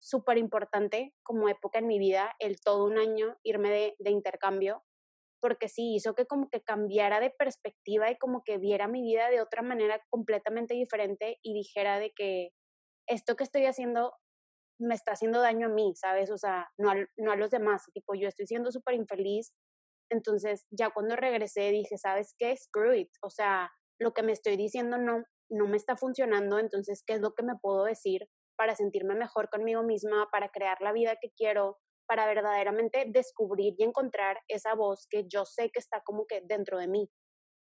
súper 0.00 0.38
importante 0.38 1.14
como 1.22 1.48
época 1.48 1.78
en 1.78 1.86
mi 1.86 1.98
vida, 1.98 2.34
el 2.38 2.60
todo 2.60 2.84
un 2.84 2.98
año 2.98 3.38
irme 3.42 3.70
de, 3.70 3.96
de, 3.98 4.10
intercambio, 4.10 4.82
porque 5.40 5.68
sí 5.68 5.94
hizo 5.94 6.14
que 6.14 6.26
como 6.26 6.50
que 6.50 6.62
cambiara 6.62 7.20
de 7.20 7.30
perspectiva 7.30 8.10
y 8.10 8.18
como 8.18 8.42
que 8.44 8.58
viera 8.58 8.88
mi 8.88 9.02
vida 9.02 9.30
de 9.30 9.40
otra 9.40 9.62
manera 9.62 10.02
completamente 10.10 10.74
diferente 10.74 11.38
y 11.42 11.54
dijera 11.54 11.98
de 11.98 12.12
que 12.12 12.50
esto 13.06 13.36
que 13.36 13.44
estoy 13.44 13.66
haciendo 13.66 14.14
me 14.78 14.94
está 14.94 15.12
haciendo 15.12 15.40
daño 15.40 15.66
a 15.66 15.70
mí, 15.70 15.92
¿sabes? 15.96 16.30
O 16.30 16.38
sea, 16.38 16.68
no 16.78 16.90
a, 16.90 16.94
no 17.16 17.32
a 17.32 17.36
los 17.36 17.50
demás, 17.50 17.84
tipo, 17.92 18.14
yo 18.14 18.28
estoy 18.28 18.46
siendo 18.46 18.70
súper 18.72 18.94
infeliz, 18.94 19.52
entonces 20.10 20.66
ya 20.70 20.90
cuando 20.90 21.16
regresé 21.16 21.70
dije, 21.70 21.96
¿sabes 21.98 22.34
qué? 22.38 22.56
Screw 22.56 22.94
it, 22.94 23.10
o 23.22 23.30
sea, 23.30 23.70
lo 24.00 24.12
que 24.12 24.22
me 24.22 24.32
estoy 24.32 24.56
diciendo 24.56 24.98
no, 24.98 25.24
no 25.50 25.66
me 25.66 25.76
está 25.76 25.96
funcionando, 25.96 26.58
entonces, 26.58 27.02
¿qué 27.06 27.14
es 27.14 27.20
lo 27.20 27.32
que 27.34 27.42
me 27.42 27.54
puedo 27.60 27.84
decir 27.84 28.28
para 28.56 28.74
sentirme 28.74 29.14
mejor 29.14 29.48
conmigo 29.50 29.82
misma, 29.82 30.28
para 30.30 30.48
crear 30.48 30.80
la 30.80 30.92
vida 30.92 31.16
que 31.20 31.30
quiero, 31.36 31.78
para 32.06 32.26
verdaderamente 32.26 33.06
descubrir 33.08 33.74
y 33.78 33.84
encontrar 33.84 34.38
esa 34.48 34.74
voz 34.74 35.06
que 35.08 35.24
yo 35.28 35.44
sé 35.44 35.70
que 35.70 35.80
está 35.80 36.02
como 36.04 36.26
que 36.26 36.42
dentro 36.44 36.78
de 36.78 36.88
mí. 36.88 37.08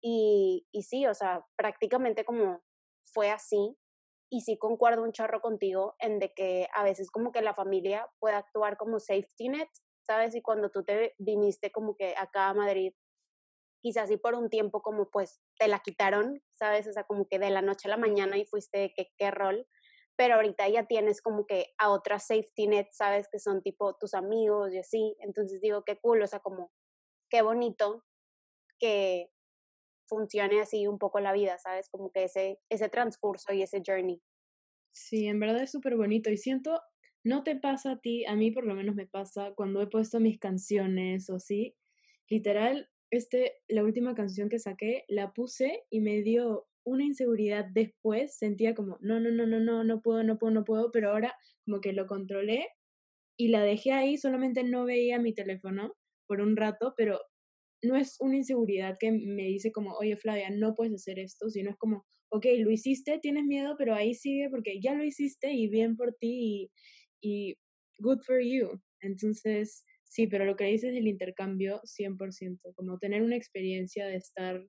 Y, 0.02 0.68
y 0.72 0.84
sí, 0.84 1.08
o 1.08 1.14
sea, 1.14 1.46
prácticamente 1.58 2.26
como 2.26 2.62
fue 3.14 3.32
así. 3.32 3.76
Y 4.30 4.42
sí 4.42 4.58
concuerdo 4.58 5.04
un 5.04 5.12
chorro 5.12 5.42
contigo 5.42 5.96
en 6.00 6.20
de 6.20 6.34
que 6.34 6.68
a 6.74 6.84
veces 6.84 7.10
como 7.12 7.32
que 7.32 7.42
la 7.42 7.54
familia 7.54 8.10
puede 8.20 8.36
actuar 8.36 8.78
como 8.78 9.00
safety 9.00 9.50
net, 9.50 9.70
¿sabes? 10.06 10.36
Y 10.36 10.42
cuando 10.42 10.70
tú 10.70 10.84
te 10.84 11.16
viniste 11.18 11.72
como 11.72 11.96
que 11.96 12.16
acá 12.18 12.50
a 12.50 12.54
Madrid, 12.54 12.94
quizás 13.82 14.10
sí 14.10 14.18
por 14.18 14.36
un 14.36 14.50
tiempo 14.50 14.82
como 14.82 15.10
pues 15.10 15.42
te 15.58 15.68
la 15.68 15.80
quitaron, 15.80 16.42
¿sabes? 16.56 16.88
O 16.88 16.94
sea, 16.94 17.06
como 17.06 17.28
que 17.28 17.40
de 17.40 17.50
la 17.50 17.62
noche 17.62 17.88
a 17.88 17.92
la 17.92 17.98
mañana 17.98 18.38
y 18.38 18.46
fuiste 18.46 18.94
que 18.96 19.12
qué 19.18 19.32
rol, 19.32 19.68
pero 20.18 20.36
ahorita 20.36 20.68
ya 20.68 20.88
tienes 20.88 21.22
como 21.22 21.46
que 21.46 21.68
a 21.78 21.90
otras 21.90 22.28
safety 22.28 22.68
net, 22.68 22.88
¿sabes? 22.92 23.28
Que 23.32 23.40
son 23.40 23.62
tipo 23.62 23.96
tus 23.96 24.14
amigos 24.14 24.74
y 24.74 24.80
así, 24.80 25.16
entonces 25.20 25.62
digo, 25.62 25.84
qué 25.86 25.98
cool, 26.00 26.22
o 26.22 26.28
sea, 26.28 26.40
como 26.40 26.72
qué 27.30 27.42
bonito 27.42 28.04
que 28.80 29.32
funcione 30.08 30.62
así 30.62 30.88
un 30.88 30.98
poco 30.98 31.20
la 31.20 31.34
vida, 31.34 31.58
¿sabes? 31.58 31.90
Como 31.90 32.12
que 32.12 32.26
ese, 32.26 32.60
ese 32.70 32.90
transcurso 32.90 33.54
y 33.54 33.62
ese 33.62 33.82
journey. 33.86 34.22
Sí, 34.92 35.28
en 35.28 35.40
verdad 35.40 35.62
es 35.64 35.72
súper 35.72 35.96
bonito 35.96 36.30
y 36.32 36.38
siento, 36.38 36.82
no 37.24 37.44
te 37.44 37.56
pasa 37.56 37.92
a 37.94 38.00
ti, 38.00 38.26
a 38.26 38.36
mí 38.36 38.52
por 38.52 38.66
lo 38.66 38.74
menos 38.74 38.96
me 38.96 39.06
pasa 39.06 39.54
cuando 39.56 39.82
he 39.82 39.88
puesto 39.88 40.20
mis 40.20 40.40
canciones 40.40 41.30
o 41.30 41.40
sí, 41.40 41.76
literal, 42.30 42.90
este, 43.12 43.58
la 43.68 43.84
última 43.84 44.16
canción 44.16 44.50
que 44.50 44.60
saqué, 44.60 45.06
la 45.08 45.34
puse 45.34 45.84
y 45.90 46.02
me 46.02 46.22
dio 46.22 46.68
una 46.84 47.04
inseguridad 47.04 47.66
después, 47.66 48.38
sentía 48.38 48.74
como, 48.74 48.98
no, 49.02 49.20
no, 49.20 49.30
no, 49.30 49.46
no, 49.46 49.60
no, 49.60 49.84
no 49.84 50.02
puedo, 50.02 50.24
no 50.24 50.38
puedo, 50.38 50.54
no 50.54 50.64
puedo, 50.64 50.92
pero 50.92 51.12
ahora 51.12 51.36
como 51.66 51.82
que 51.82 51.94
lo 51.94 52.08
controlé 52.08 52.70
y 53.38 53.50
la 53.50 53.62
dejé 53.62 53.92
ahí, 53.92 54.18
solamente 54.18 54.64
no 54.64 54.86
veía 54.86 55.20
mi 55.20 55.34
teléfono 55.34 55.96
por 56.28 56.42
un 56.42 56.56
rato, 56.56 56.94
pero 56.98 57.20
no 57.84 57.96
es 57.96 58.18
una 58.20 58.38
inseguridad 58.38 58.98
que 59.00 59.12
me 59.12 59.44
dice 59.44 59.72
como, 59.72 59.94
oye 59.94 60.16
Flavia, 60.18 60.50
no 60.50 60.74
puedes 60.74 60.94
hacer 60.94 61.20
esto, 61.20 61.50
sino 61.50 61.70
es 61.70 61.78
como, 61.78 62.06
ok, 62.30 62.46
lo 62.60 62.72
hiciste, 62.72 63.20
tienes 63.20 63.46
miedo, 63.46 63.76
pero 63.78 63.94
ahí 63.94 64.14
sigue 64.14 64.50
porque 64.50 64.80
ya 64.82 64.94
lo 64.94 65.04
hiciste 65.04 65.52
y 65.54 65.68
bien 65.68 65.96
por 65.96 66.14
ti 66.16 66.70
y, 67.22 67.58
good 68.00 68.20
for 68.22 68.42
you. 68.42 68.80
Entonces, 69.02 69.84
sí, 70.04 70.28
pero 70.28 70.46
lo 70.46 70.56
que 70.56 70.66
dices 70.66 70.94
del 70.94 71.08
intercambio, 71.08 71.82
100%, 71.84 72.74
como 72.76 73.00
tener 73.00 73.24
una 73.24 73.36
experiencia 73.36 74.06
de 74.06 74.18
estar 74.18 74.68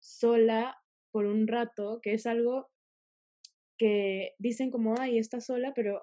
sola 0.00 0.76
por 1.10 1.26
un 1.26 1.46
rato, 1.46 2.00
que 2.02 2.14
es 2.14 2.26
algo 2.26 2.68
que 3.78 4.34
dicen 4.38 4.70
como, 4.70 4.94
ay, 4.98 5.18
estás 5.18 5.46
sola, 5.46 5.72
pero 5.74 6.02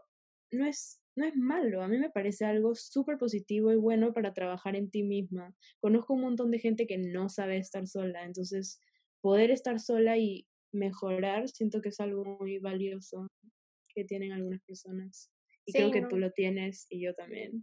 no 0.52 0.66
es 0.66 0.99
no 1.16 1.26
es 1.26 1.36
malo, 1.36 1.82
a 1.82 1.88
mí 1.88 1.98
me 1.98 2.10
parece 2.10 2.46
algo 2.46 2.76
súper 2.76 3.18
positivo 3.18 3.72
y 3.72 3.76
bueno 3.76 4.14
para 4.14 4.34
trabajar 4.34 4.76
en 4.76 4.90
ti 4.90 5.04
misma. 5.04 5.54
Conozco 5.80 6.14
un 6.14 6.22
montón 6.22 6.52
de 6.52 6.60
gente 6.60 6.88
que 6.88 6.98
no 6.98 7.30
sabe 7.30 7.58
estar 7.58 7.88
sola, 7.88 8.24
entonces 8.24 8.80
poder 9.22 9.52
estar 9.52 9.80
sola 9.80 10.18
y 10.18 10.48
mejorar 10.72 11.50
siento 11.50 11.82
que 11.82 11.90
es 11.90 12.00
algo 12.00 12.24
muy 12.40 12.60
valioso 12.60 13.28
que 13.94 14.06
tienen 14.06 14.32
algunas 14.32 14.62
personas. 14.64 15.32
Y 15.66 15.74
creo 15.74 15.92
que 15.92 16.04
tú 16.04 16.18
lo 16.18 16.32
tienes 16.32 16.88
y 16.90 17.02
yo 17.04 17.14
también. 17.14 17.62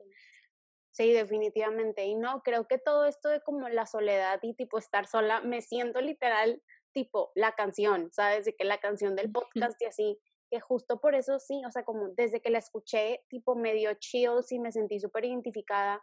Sí, 0.93 1.13
definitivamente. 1.13 2.05
Y 2.05 2.15
no, 2.15 2.43
creo 2.43 2.67
que 2.67 2.79
todo 2.79 3.07
esto 3.07 3.29
de 3.29 3.41
como 3.43 3.69
la 3.69 3.87
soledad 3.87 4.39
y 4.43 4.55
tipo 4.55 4.79
estar 4.79 5.07
sola, 5.07 5.41
me 5.41 5.61
siento 5.61 6.01
literal 6.01 6.63
tipo 6.93 7.33
la 7.35 7.53
canción, 7.53 8.11
¿sabes? 8.13 8.47
De 8.47 8.55
que 8.55 8.65
la 8.65 8.79
canción 8.79 9.15
del 9.15 9.31
podcast 9.77 9.81
y 9.83 9.85
así, 9.85 10.19
que 10.51 10.61
justo 10.61 11.01
por 11.01 11.15
eso 11.15 11.39
sí, 11.39 11.63
o 11.67 11.71
sea, 11.71 11.85
como 11.85 12.09
desde 12.11 12.41
que 12.41 12.51
la 12.51 12.59
escuché, 12.59 13.25
tipo 13.29 13.57
medio 13.57 13.93
chill, 13.95 14.43
sí 14.43 14.59
me 14.59 14.73
sentí 14.73 15.01
súper 15.01 15.25
identificada, 15.25 16.01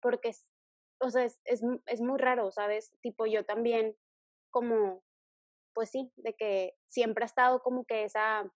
porque, 0.00 0.30
es, 0.30 0.46
o 1.00 1.10
sea, 1.10 1.24
es, 1.24 1.40
es, 1.44 1.62
es 1.86 2.00
muy 2.00 2.18
raro, 2.18 2.50
¿sabes? 2.50 2.92
Tipo 3.02 3.26
yo 3.26 3.44
también, 3.44 3.96
como, 4.50 5.02
pues 5.74 5.90
sí, 5.90 6.12
de 6.16 6.34
que 6.34 6.74
siempre 6.88 7.24
ha 7.24 7.26
estado 7.26 7.62
como 7.62 7.84
que 7.84 8.04
esa, 8.04 8.52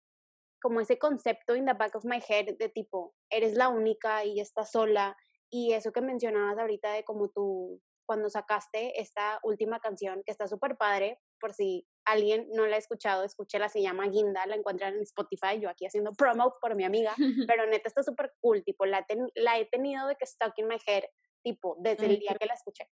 como 0.60 0.80
ese 0.80 0.98
concepto 0.98 1.56
in 1.56 1.66
the 1.66 1.74
back 1.74 1.94
of 1.94 2.04
my 2.04 2.20
head 2.28 2.56
de 2.58 2.68
tipo, 2.68 3.14
eres 3.30 3.54
la 3.54 3.68
única 3.68 4.24
y 4.24 4.40
estás 4.40 4.72
sola, 4.72 5.16
y 5.50 5.72
eso 5.72 5.92
que 5.92 6.00
mencionabas 6.00 6.58
ahorita 6.58 6.92
de 6.92 7.04
como 7.04 7.28
tú, 7.28 7.82
cuando 8.10 8.28
sacaste 8.28 9.00
esta 9.00 9.38
última 9.44 9.78
canción, 9.78 10.24
que 10.24 10.32
está 10.32 10.48
súper 10.48 10.76
padre, 10.76 11.20
por 11.38 11.54
si 11.54 11.86
alguien 12.04 12.48
no 12.52 12.66
la 12.66 12.74
ha 12.74 12.78
escuchado, 12.80 13.22
escúchela, 13.22 13.68
se 13.68 13.82
llama 13.82 14.08
Guinda, 14.08 14.44
la 14.46 14.56
encuentran 14.56 14.94
en 14.94 15.02
Spotify, 15.02 15.60
yo 15.60 15.70
aquí 15.70 15.86
haciendo 15.86 16.10
promo 16.18 16.56
por 16.60 16.74
mi 16.74 16.82
amiga, 16.82 17.14
pero 17.54 17.66
neta 17.66 17.86
está 17.86 18.02
súper 18.02 18.32
cool, 18.40 18.64
tipo, 18.64 18.84
la, 18.84 19.06
la 19.36 19.60
he 19.60 19.66
tenido 19.66 20.08
de 20.08 20.16
que 20.16 20.26
stuck 20.26 20.58
in 20.58 20.66
my 20.66 20.78
head, 20.88 21.04
tipo, 21.44 21.76
desde 21.78 22.06
el 22.06 22.18
día 22.18 22.34
que 22.34 22.46
la 22.46 22.54
escuché. 22.54 22.90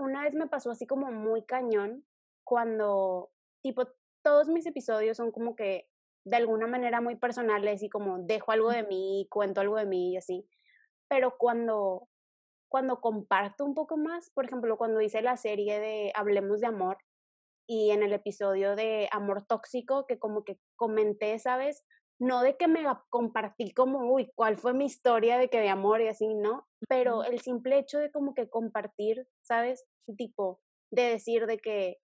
Una 0.00 0.24
vez 0.24 0.34
me 0.34 0.48
pasó 0.48 0.72
así 0.72 0.84
como 0.84 1.12
muy 1.12 1.46
cañón, 1.46 2.04
cuando, 2.42 3.30
tipo, 3.62 3.84
todos 4.24 4.48
mis 4.48 4.66
episodios 4.66 5.16
son 5.16 5.30
como 5.30 5.54
que 5.54 5.88
de 6.24 6.38
alguna 6.38 6.66
manera 6.66 7.00
muy 7.00 7.14
personales 7.14 7.84
y 7.84 7.88
como 7.88 8.18
dejo 8.18 8.50
algo 8.50 8.72
de 8.72 8.82
mí, 8.82 9.28
cuento 9.30 9.60
algo 9.60 9.76
de 9.76 9.86
mí 9.86 10.14
y 10.14 10.16
así, 10.16 10.44
pero 11.06 11.36
cuando 11.38 12.08
cuando 12.72 13.02
comparto 13.02 13.66
un 13.66 13.74
poco 13.74 13.98
más, 13.98 14.30
por 14.30 14.46
ejemplo, 14.46 14.78
cuando 14.78 15.02
hice 15.02 15.20
la 15.20 15.36
serie 15.36 15.78
de 15.78 16.10
Hablemos 16.14 16.58
de 16.60 16.68
Amor, 16.68 16.96
y 17.68 17.90
en 17.90 18.02
el 18.02 18.14
episodio 18.14 18.74
de 18.76 19.10
Amor 19.12 19.44
Tóxico, 19.46 20.06
que 20.06 20.18
como 20.18 20.42
que 20.42 20.58
comenté, 20.74 21.38
¿sabes? 21.38 21.84
No 22.18 22.40
de 22.40 22.56
que 22.56 22.68
me 22.68 22.82
compartí 23.10 23.74
como, 23.74 24.10
uy, 24.10 24.32
cuál 24.34 24.56
fue 24.56 24.72
mi 24.72 24.86
historia 24.86 25.36
de 25.36 25.50
que 25.50 25.60
de 25.60 25.68
amor 25.68 26.00
y 26.00 26.08
así, 26.08 26.34
¿no? 26.34 26.66
Pero 26.88 27.24
el 27.24 27.40
simple 27.40 27.78
hecho 27.78 27.98
de 27.98 28.10
como 28.10 28.32
que 28.32 28.48
compartir, 28.48 29.28
¿sabes? 29.42 29.84
Tipo, 30.16 30.58
de 30.90 31.02
decir 31.02 31.44
de 31.44 31.58
que 31.58 31.98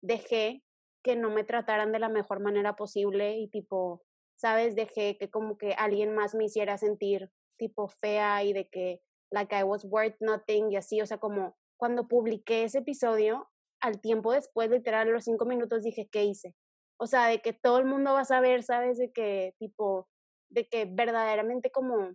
dejé 0.00 0.62
que 1.02 1.16
no 1.16 1.30
me 1.30 1.42
trataran 1.42 1.90
de 1.90 1.98
la 1.98 2.08
mejor 2.08 2.38
manera 2.38 2.76
posible 2.76 3.36
y 3.36 3.48
tipo, 3.48 4.04
¿sabes? 4.36 4.76
Dejé 4.76 5.18
que 5.18 5.28
como 5.28 5.58
que 5.58 5.72
alguien 5.72 6.14
más 6.14 6.36
me 6.36 6.44
hiciera 6.44 6.78
sentir 6.78 7.32
tipo 7.58 7.88
fea 7.88 8.44
y 8.44 8.52
de 8.52 8.68
que 8.68 9.00
like 9.34 9.54
I 9.54 9.64
was 9.64 9.84
worth 9.84 10.16
nothing 10.20 10.70
y 10.70 10.76
así, 10.76 11.02
o 11.02 11.06
sea, 11.06 11.18
como 11.18 11.56
cuando 11.76 12.08
publiqué 12.08 12.64
ese 12.64 12.78
episodio, 12.78 13.50
al 13.80 14.00
tiempo 14.00 14.32
después, 14.32 14.70
literal, 14.70 15.10
los 15.10 15.24
cinco 15.24 15.44
minutos 15.44 15.82
dije, 15.82 16.08
¿qué 16.10 16.24
hice? 16.24 16.54
O 16.96 17.06
sea, 17.06 17.26
de 17.26 17.42
que 17.42 17.52
todo 17.52 17.78
el 17.78 17.84
mundo 17.84 18.14
va 18.14 18.20
a 18.20 18.24
saber, 18.24 18.62
¿sabes? 18.62 18.96
De 18.96 19.12
que, 19.12 19.54
tipo, 19.58 20.08
de 20.48 20.68
que 20.68 20.86
verdaderamente 20.86 21.70
como 21.70 22.14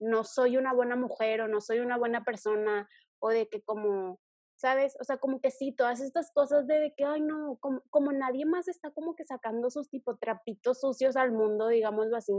no 0.00 0.24
soy 0.24 0.56
una 0.56 0.72
buena 0.72 0.96
mujer 0.96 1.40
o 1.40 1.48
no 1.48 1.60
soy 1.60 1.80
una 1.80 1.96
buena 1.98 2.24
persona 2.24 2.88
o 3.18 3.30
de 3.30 3.48
que 3.48 3.62
como, 3.62 4.20
¿sabes? 4.56 4.96
O 5.00 5.04
sea, 5.04 5.16
como 5.16 5.40
que 5.40 5.50
sí, 5.50 5.72
todas 5.72 6.00
estas 6.00 6.30
cosas 6.32 6.66
de, 6.66 6.94
que, 6.96 7.04
ay, 7.04 7.22
no, 7.22 7.56
como, 7.60 7.82
como, 7.90 8.12
nadie 8.12 8.44
más 8.44 8.68
está 8.68 8.90
como 8.90 9.16
que 9.16 9.24
sacando 9.24 9.70
sus 9.70 9.88
tipo 9.88 10.16
trapitos 10.16 10.80
sucios 10.80 11.16
al 11.16 11.32
mundo, 11.32 11.68
digámoslo 11.68 12.16
así. 12.16 12.32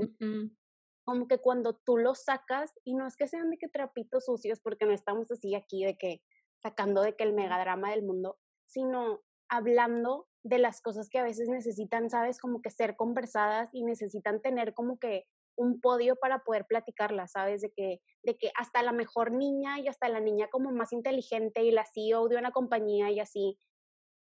Como 1.03 1.27
que 1.27 1.39
cuando 1.39 1.73
tú 1.73 1.97
los 1.97 2.23
sacas, 2.23 2.73
y 2.83 2.93
no 2.93 3.07
es 3.07 3.15
que 3.15 3.27
sean 3.27 3.49
de 3.49 3.57
que 3.57 3.67
trapitos 3.67 4.25
sucios, 4.25 4.59
porque 4.59 4.85
no 4.85 4.93
estamos 4.93 5.31
así 5.31 5.55
aquí 5.55 5.83
de 5.83 5.97
que 5.97 6.21
sacando 6.61 7.01
de 7.01 7.15
que 7.15 7.23
el 7.23 7.33
megadrama 7.33 7.89
del 7.91 8.03
mundo, 8.03 8.37
sino 8.67 9.21
hablando 9.49 10.27
de 10.43 10.59
las 10.59 10.81
cosas 10.81 11.09
que 11.09 11.19
a 11.19 11.23
veces 11.23 11.49
necesitan, 11.49 12.09
sabes, 12.09 12.39
como 12.39 12.61
que 12.61 12.69
ser 12.69 12.95
conversadas 12.95 13.69
y 13.73 13.83
necesitan 13.83 14.41
tener 14.41 14.73
como 14.73 14.97
que 14.97 15.25
un 15.57 15.81
podio 15.81 16.15
para 16.15 16.39
poder 16.39 16.65
platicarlas, 16.65 17.31
¿sabes? 17.33 17.61
De 17.61 17.71
que, 17.71 17.99
de 18.23 18.37
que 18.37 18.51
hasta 18.57 18.81
la 18.81 18.93
mejor 18.93 19.31
niña 19.31 19.79
y 19.79 19.87
hasta 19.87 20.09
la 20.09 20.19
niña 20.19 20.47
como 20.49 20.71
más 20.71 20.93
inteligente 20.93 21.63
y 21.63 21.71
la 21.71 21.85
CEO 21.85 22.27
de 22.27 22.37
una 22.37 22.51
compañía 22.51 23.11
y 23.11 23.19
así, 23.19 23.59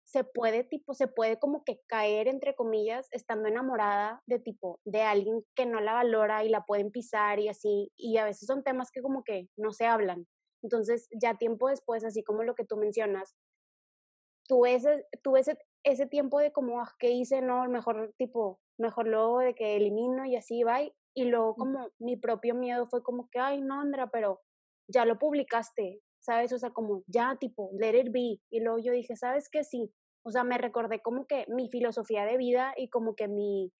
se 0.10 0.24
puede 0.24 0.63
tipo, 0.63 0.96
se 0.96 1.08
puede 1.08 1.38
como 1.38 1.63
que 1.63 1.82
caer, 1.88 2.28
entre 2.28 2.56
comillas, 2.56 3.08
estando 3.12 3.48
enamorada 3.48 4.24
de 4.25 4.39
tipo, 4.39 4.80
de 4.84 5.04
alguien 5.04 5.44
que 5.56 5.68
no 5.68 5.82
la 5.82 5.94
valora 5.94 6.44
y 6.44 6.50
la 6.50 6.66
pueden 6.66 6.89
pisar 6.89 7.39
y 7.39 7.48
así, 7.48 7.92
y 7.96 8.18
a 8.18 8.25
veces 8.25 8.48
son 8.48 8.63
temas 8.63 8.89
que 8.92 9.04
como 9.04 9.24
que 9.24 9.50
no 9.56 9.72
se 9.72 9.86
hablan. 9.86 10.25
Entonces, 10.63 11.08
ya 11.12 11.36
tiempo 11.36 11.70
después, 11.70 12.04
así 12.04 12.24
como 12.24 12.42
lo 12.42 12.56
que 12.56 12.66
tú 12.66 12.75
mencionas, 12.75 13.36
tuve 14.48 14.74
ese, 14.74 15.06
ese, 15.38 15.60
ese 15.84 16.08
tiempo 16.08 16.39
de 16.39 16.51
como, 16.51 16.82
ah, 16.82 16.92
¿qué 16.98 17.12
hice? 17.12 17.44
No, 17.44 17.63
mejor 17.70 18.12
tipo, 18.18 18.60
mejor 18.80 19.08
luego 19.08 19.39
de 19.39 19.54
que 19.54 19.75
elimino 19.75 20.25
y 20.25 20.36
así 20.36 20.63
va. 20.63 20.82
Y 21.13 21.25
luego 21.25 21.54
como 21.54 21.92
mi 22.00 22.18
propio 22.18 22.56
miedo 22.56 22.88
fue 22.88 23.04
como 23.04 23.30
que, 23.30 23.38
ay, 23.38 23.62
no, 23.62 23.80
Andra, 23.80 24.08
pero 24.08 24.42
ya 24.88 25.06
lo 25.06 25.20
publicaste, 25.20 26.01
¿sabes? 26.20 26.54
O 26.54 26.60
sea, 26.60 26.72
como 26.72 27.04
ya 27.08 27.38
tipo, 27.40 27.72
let 27.80 27.98
it 28.00 28.12
be. 28.12 28.40
Y 28.50 28.60
luego 28.62 28.80
yo 28.80 28.92
dije, 28.92 29.16
¿sabes 29.16 29.50
qué? 29.50 29.64
Sí. 29.64 29.92
O 30.24 30.32
sea, 30.32 30.44
me 30.44 30.58
recordé 30.58 31.02
como 31.02 31.26
que 31.26 31.46
mi 31.48 31.70
filosofía 31.70 32.26
de 32.26 32.38
vida 32.38 32.74
y 32.78 32.90
como 32.90 33.16
que 33.16 33.28
mi, 33.28 33.72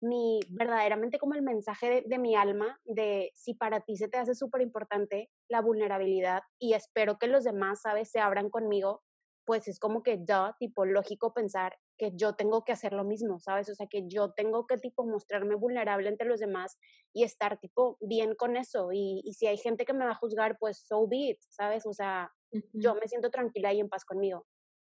mi 0.00 0.40
verdaderamente 0.50 1.18
como 1.18 1.34
el 1.34 1.42
mensaje 1.42 1.88
de, 1.88 2.02
de 2.06 2.18
mi 2.18 2.34
alma 2.34 2.80
de 2.84 3.30
si 3.34 3.54
para 3.54 3.80
ti 3.80 3.96
se 3.96 4.08
te 4.08 4.18
hace 4.18 4.34
súper 4.34 4.62
importante 4.62 5.30
la 5.48 5.60
vulnerabilidad 5.60 6.42
y 6.58 6.74
espero 6.74 7.18
que 7.18 7.28
los 7.28 7.44
demás, 7.44 7.82
¿sabes? 7.82 8.10
Se 8.10 8.20
abran 8.20 8.50
conmigo 8.50 9.02
pues 9.46 9.68
es 9.68 9.78
como 9.78 10.02
que 10.02 10.22
ya, 10.24 10.54
tipo, 10.58 10.84
lógico 10.84 11.32
pensar 11.32 11.78
que 11.98 12.12
yo 12.14 12.34
tengo 12.34 12.64
que 12.64 12.72
hacer 12.72 12.92
lo 12.92 13.04
mismo, 13.04 13.38
¿sabes? 13.38 13.68
O 13.70 13.74
sea, 13.74 13.86
que 13.86 14.06
yo 14.06 14.32
tengo 14.32 14.66
que, 14.66 14.76
tipo, 14.76 15.06
mostrarme 15.06 15.54
vulnerable 15.54 16.08
entre 16.08 16.26
los 16.26 16.40
demás 16.40 16.78
y 17.12 17.24
estar, 17.24 17.58
tipo, 17.58 17.96
bien 18.00 18.34
con 18.34 18.56
eso. 18.56 18.92
Y, 18.92 19.22
y 19.24 19.34
si 19.34 19.46
hay 19.46 19.56
gente 19.56 19.84
que 19.84 19.92
me 19.92 20.04
va 20.04 20.12
a 20.12 20.16
juzgar, 20.16 20.58
pues 20.58 20.84
so 20.86 21.06
be 21.08 21.30
it, 21.30 21.38
¿sabes? 21.48 21.86
O 21.86 21.92
sea, 21.92 22.30
yo 22.72 22.94
me 22.94 23.08
siento 23.08 23.30
tranquila 23.30 23.72
y 23.72 23.80
en 23.80 23.88
paz 23.88 24.04
conmigo. 24.04 24.46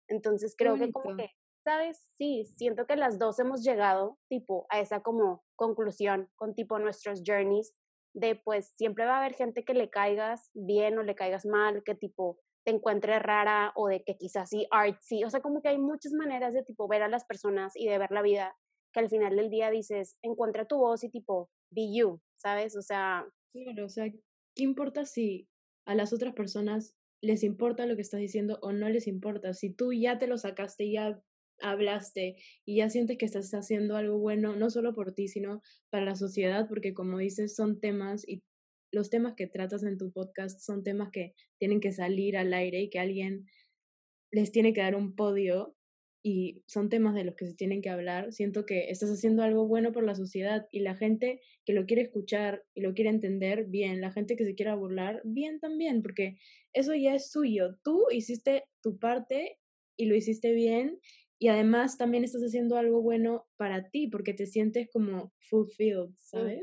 Entonces 0.08 0.56
creo 0.58 0.76
que 0.76 0.92
como 0.92 1.16
que 1.16 1.30
sabes, 1.64 2.12
sí, 2.16 2.46
siento 2.46 2.86
que 2.86 2.96
las 2.96 3.20
dos 3.20 3.40
hemos 3.40 3.64
llegado, 3.64 4.18
tipo, 4.30 4.66
a 4.70 4.80
esa 4.80 5.02
como 5.02 5.44
conclusión 5.56 6.30
con 6.36 6.54
tipo 6.54 6.80
nuestros 6.80 7.22
journeys 7.26 7.74
de 8.14 8.36
pues 8.36 8.74
siempre 8.76 9.06
va 9.06 9.16
a 9.16 9.20
haber 9.20 9.34
gente 9.34 9.64
que 9.64 9.74
le 9.74 9.90
caigas 9.90 10.50
bien 10.54 10.98
o 10.98 11.04
le 11.04 11.16
caigas 11.16 11.46
mal, 11.46 11.84
que 11.84 11.96
tipo 11.96 12.40
te 12.64 12.72
encuentre 12.72 13.20
rara 13.20 13.72
o 13.76 13.88
de 13.88 14.04
que 14.04 14.18
quizás 14.18 14.50
sí 14.50 14.68
artsy, 14.72 15.24
o 15.24 15.30
sea, 15.30 15.42
como 15.42 15.62
que 15.62 15.70
hay 15.70 15.78
muchas 15.78 16.14
maneras 16.14 16.54
de 16.54 16.64
tipo 16.64 16.88
ver 16.88 17.02
a 17.02 17.08
las 17.08 17.26
personas 17.26 17.74
y 17.76 17.88
de 17.88 17.98
ver 17.98 18.12
la 18.12 18.22
vida 18.22 18.56
que 18.94 19.00
al 19.00 19.10
final 19.10 19.36
del 19.36 19.50
día 19.50 19.70
dices, 19.70 20.18
encuentra 20.22 20.66
tu 20.66 20.78
voz 20.78 21.04
y 21.04 21.10
tipo, 21.10 21.50
be 21.72 21.94
you, 21.94 22.20
¿sabes? 22.36 22.76
O 22.76 22.82
sea... 22.82 23.26
Claro, 23.54 23.86
o 23.86 23.90
sea, 23.90 24.10
¿qué 24.10 24.64
importa 24.64 25.06
si 25.06 25.48
a 25.86 25.96
las 25.96 26.14
otras 26.14 26.34
personas 26.34 26.96
les 27.22 27.44
importa 27.44 27.86
lo 27.86 27.96
que 27.96 28.02
estás 28.02 28.20
diciendo 28.20 28.60
o 28.62 28.72
no 28.72 28.90
les 28.90 29.08
importa? 29.08 29.54
Si 29.54 29.74
tú 29.74 29.94
ya 29.94 30.18
te 30.20 30.28
lo 30.28 30.38
sacaste, 30.38 30.92
ya 30.92 31.22
hablaste 31.62 32.38
y 32.66 32.78
ya 32.78 32.90
sientes 32.90 33.18
que 33.18 33.26
estás 33.26 33.54
haciendo 33.54 33.96
algo 33.96 34.18
bueno, 34.18 34.56
no 34.56 34.70
solo 34.70 34.94
por 34.94 35.14
ti, 35.14 35.28
sino 35.28 35.62
para 35.90 36.06
la 36.06 36.16
sociedad, 36.16 36.68
porque 36.68 36.94
como 36.94 37.18
dices, 37.18 37.56
son 37.56 37.80
temas 37.80 38.28
y 38.28 38.44
los 38.92 39.10
temas 39.10 39.34
que 39.36 39.48
tratas 39.48 39.84
en 39.84 39.98
tu 39.98 40.12
podcast 40.12 40.60
son 40.60 40.84
temas 40.84 41.10
que 41.12 41.34
tienen 41.58 41.80
que 41.80 41.92
salir 41.92 42.38
al 42.38 42.54
aire 42.54 42.82
y 42.82 42.90
que 42.90 43.00
alguien 43.00 43.48
les 44.32 44.52
tiene 44.52 44.74
que 44.74 44.82
dar 44.82 44.96
un 44.96 45.16
podio 45.16 45.76
y 46.24 46.64
son 46.68 46.90
temas 46.90 47.16
de 47.16 47.24
los 47.24 47.36
que 47.36 47.48
se 47.48 47.56
tienen 47.56 47.82
que 47.82 47.90
hablar. 47.90 48.32
Siento 48.32 48.66
que 48.66 48.92
estás 48.92 49.10
haciendo 49.10 49.44
algo 49.44 49.68
bueno 49.68 49.92
por 49.92 50.04
la 50.04 50.16
sociedad 50.16 50.68
y 50.72 50.82
la 50.82 50.96
gente 50.96 51.42
que 51.66 51.74
lo 51.74 51.86
quiere 51.86 52.04
escuchar 52.04 52.64
y 52.76 52.82
lo 52.82 52.94
quiere 52.94 53.10
entender, 53.10 53.66
bien. 53.66 54.02
La 54.02 54.12
gente 54.12 54.36
que 54.36 54.46
se 54.46 54.54
quiera 54.54 54.76
burlar, 54.76 55.22
bien 55.24 55.60
también, 55.60 56.02
porque 56.02 56.38
eso 56.74 56.94
ya 56.94 57.16
es 57.16 57.32
suyo. 57.32 57.78
Tú 57.84 58.06
hiciste 58.12 58.66
tu 58.82 59.00
parte 59.00 59.58
y 59.98 60.06
lo 60.06 60.16
hiciste 60.16 60.54
bien 60.54 61.00
y 61.42 61.48
además 61.48 61.98
también 61.98 62.24
estás 62.24 62.44
haciendo 62.44 62.78
algo 62.78 63.02
bueno 63.02 63.48
para 63.58 63.90
ti 63.90 64.08
porque 64.08 64.36
te 64.36 64.46
sientes 64.46 64.88
como 64.94 65.34
fulfilled, 65.40 66.12
¿sabes? 66.16 66.62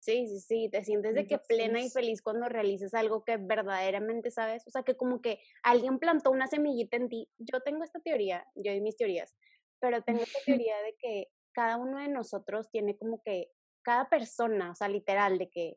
Sí, 0.00 0.26
sí, 0.26 0.40
sí, 0.40 0.68
te 0.68 0.82
sientes 0.82 1.14
de 1.14 1.28
que 1.28 1.38
plena 1.38 1.80
y 1.80 1.90
feliz 1.90 2.20
cuando 2.20 2.48
realizas 2.48 2.92
algo 2.94 3.22
que 3.22 3.36
verdaderamente 3.36 4.32
sabes, 4.32 4.66
o 4.66 4.70
sea, 4.70 4.82
que 4.82 4.96
como 4.96 5.22
que 5.22 5.38
alguien 5.62 6.00
plantó 6.00 6.32
una 6.32 6.48
semillita 6.48 6.96
en 6.96 7.08
ti. 7.08 7.28
Yo 7.38 7.60
tengo 7.60 7.84
esta 7.84 8.00
teoría, 8.00 8.44
yo 8.56 8.72
y 8.72 8.80
mis 8.80 8.96
teorías, 8.96 9.36
pero 9.78 10.02
tengo 10.02 10.22
esta 10.22 10.38
teoría 10.66 10.74
de 10.82 10.96
que 10.98 11.28
cada 11.52 11.76
uno 11.76 12.00
de 12.00 12.08
nosotros 12.08 12.68
tiene 12.68 12.98
como 12.98 13.22
que, 13.22 13.52
cada 13.82 14.08
persona, 14.08 14.72
o 14.72 14.74
sea, 14.74 14.88
literal, 14.88 15.38
de 15.38 15.50
que 15.50 15.76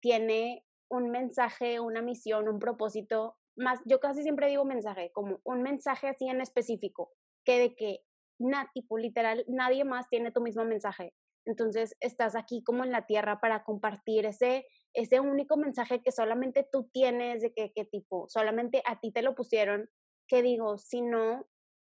tiene 0.00 0.64
un 0.88 1.10
mensaje, 1.10 1.78
una 1.78 2.00
misión, 2.00 2.48
un 2.48 2.58
propósito 2.58 3.36
más, 3.54 3.80
yo 3.84 4.00
casi 4.00 4.22
siempre 4.22 4.48
digo 4.48 4.64
mensaje, 4.64 5.12
como 5.12 5.40
un 5.44 5.62
mensaje 5.62 6.08
así 6.08 6.26
en 6.26 6.40
específico, 6.40 7.12
que 7.44 7.58
de 7.58 7.74
que, 7.74 7.98
na, 8.38 8.70
tipo, 8.74 8.98
literal, 8.98 9.44
nadie 9.48 9.84
más 9.84 10.08
tiene 10.08 10.32
tu 10.32 10.40
mismo 10.40 10.64
mensaje. 10.64 11.14
Entonces, 11.46 11.94
estás 12.00 12.36
aquí 12.36 12.62
como 12.64 12.84
en 12.84 12.90
la 12.90 13.06
tierra 13.06 13.40
para 13.40 13.64
compartir 13.64 14.24
ese, 14.24 14.66
ese 14.94 15.20
único 15.20 15.56
mensaje 15.56 16.02
que 16.02 16.10
solamente 16.10 16.66
tú 16.70 16.88
tienes, 16.92 17.42
de 17.42 17.52
que, 17.52 17.72
que 17.72 17.84
tipo, 17.84 18.26
solamente 18.28 18.82
a 18.86 18.98
ti 19.00 19.12
te 19.12 19.22
lo 19.22 19.34
pusieron, 19.34 19.90
que 20.26 20.42
digo, 20.42 20.78
si 20.78 21.02
no, 21.02 21.46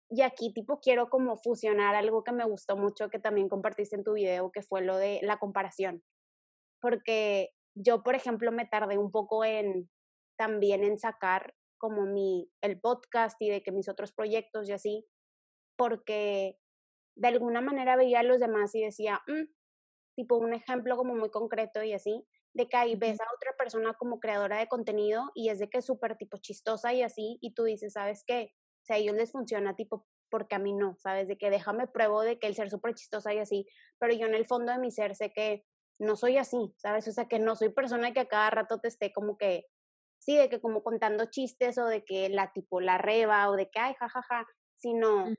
y 0.09 0.21
aquí 0.21 0.53
tipo 0.53 0.79
quiero 0.79 1.09
como 1.09 1.37
fusionar 1.37 1.95
algo 1.95 2.23
que 2.23 2.31
me 2.31 2.45
gustó 2.45 2.77
mucho, 2.77 3.09
que 3.09 3.19
también 3.19 3.49
compartiste 3.49 3.95
en 3.95 4.03
tu 4.03 4.13
video, 4.13 4.51
que 4.51 4.61
fue 4.61 4.81
lo 4.81 4.97
de 4.97 5.19
la 5.21 5.37
comparación. 5.37 6.03
Porque 6.81 7.51
yo, 7.75 8.03
por 8.03 8.15
ejemplo, 8.15 8.51
me 8.51 8.65
tardé 8.65 8.97
un 8.97 9.11
poco 9.11 9.43
en 9.43 9.89
también 10.37 10.83
en 10.83 10.97
sacar 10.97 11.55
como 11.77 12.05
mi, 12.05 12.49
el 12.61 12.79
podcast 12.79 13.39
y 13.41 13.49
de 13.49 13.63
que 13.63 13.71
mis 13.71 13.89
otros 13.89 14.13
proyectos 14.13 14.69
y 14.69 14.73
así, 14.73 15.05
porque 15.77 16.59
de 17.15 17.27
alguna 17.29 17.61
manera 17.61 17.95
veía 17.97 18.21
a 18.21 18.23
los 18.23 18.39
demás 18.39 18.75
y 18.75 18.83
decía, 18.83 19.21
mm", 19.27 19.45
tipo 20.15 20.37
un 20.37 20.53
ejemplo 20.53 20.97
como 20.97 21.15
muy 21.15 21.29
concreto 21.29 21.83
y 21.83 21.93
así, 21.93 22.25
de 22.53 22.67
que 22.67 22.77
ahí 22.77 22.95
ves 22.95 23.19
a 23.21 23.25
otra 23.35 23.55
persona 23.57 23.93
como 23.93 24.19
creadora 24.19 24.57
de 24.59 24.67
contenido 24.67 25.31
y 25.35 25.49
es 25.49 25.59
de 25.59 25.69
que 25.69 25.79
es 25.79 25.85
súper 25.85 26.17
tipo 26.17 26.37
chistosa 26.39 26.93
y 26.93 27.03
así, 27.03 27.37
y 27.41 27.53
tú 27.53 27.63
dices, 27.65 27.93
¿sabes 27.93 28.23
qué? 28.25 28.51
O 28.83 28.85
sea, 28.85 28.95
a 28.97 28.99
ellos 28.99 29.15
les 29.15 29.31
funciona 29.31 29.75
tipo 29.75 30.07
porque 30.29 30.55
a 30.55 30.59
mí 30.59 30.73
no, 30.73 30.95
¿sabes? 30.99 31.27
De 31.27 31.37
que 31.37 31.49
déjame 31.49 31.87
pruebo 31.87 32.21
de 32.21 32.39
que 32.39 32.47
el 32.47 32.55
ser 32.55 32.69
súper 32.69 32.95
chistosa 32.95 33.33
y 33.33 33.39
así, 33.39 33.65
pero 33.99 34.13
yo 34.13 34.25
en 34.27 34.35
el 34.35 34.45
fondo 34.47 34.71
de 34.73 34.79
mi 34.79 34.91
ser 34.91 35.15
sé 35.15 35.31
que 35.31 35.65
no 35.99 36.15
soy 36.15 36.37
así, 36.37 36.73
¿sabes? 36.77 37.07
O 37.07 37.11
sea, 37.11 37.27
que 37.27 37.39
no 37.39 37.55
soy 37.55 37.69
persona 37.69 38.13
que 38.13 38.19
a 38.21 38.27
cada 38.27 38.49
rato 38.49 38.79
te 38.79 38.87
esté 38.89 39.13
como 39.13 39.37
que, 39.37 39.65
sí, 40.19 40.37
de 40.37 40.49
que 40.49 40.59
como 40.61 40.83
contando 40.83 41.25
chistes 41.29 41.77
o 41.77 41.85
de 41.85 42.03
que 42.05 42.29
la 42.29 42.51
tipo 42.53 42.81
la 42.81 42.97
reba 42.97 43.49
o 43.49 43.55
de 43.55 43.69
que, 43.69 43.79
ay, 43.79 43.93
jajaja, 43.99 44.21
ja, 44.29 44.37
ja, 44.45 44.47
sino 44.75 45.33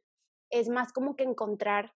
es 0.50 0.68
más 0.68 0.92
como 0.92 1.16
que 1.16 1.24
encontrar, 1.24 1.94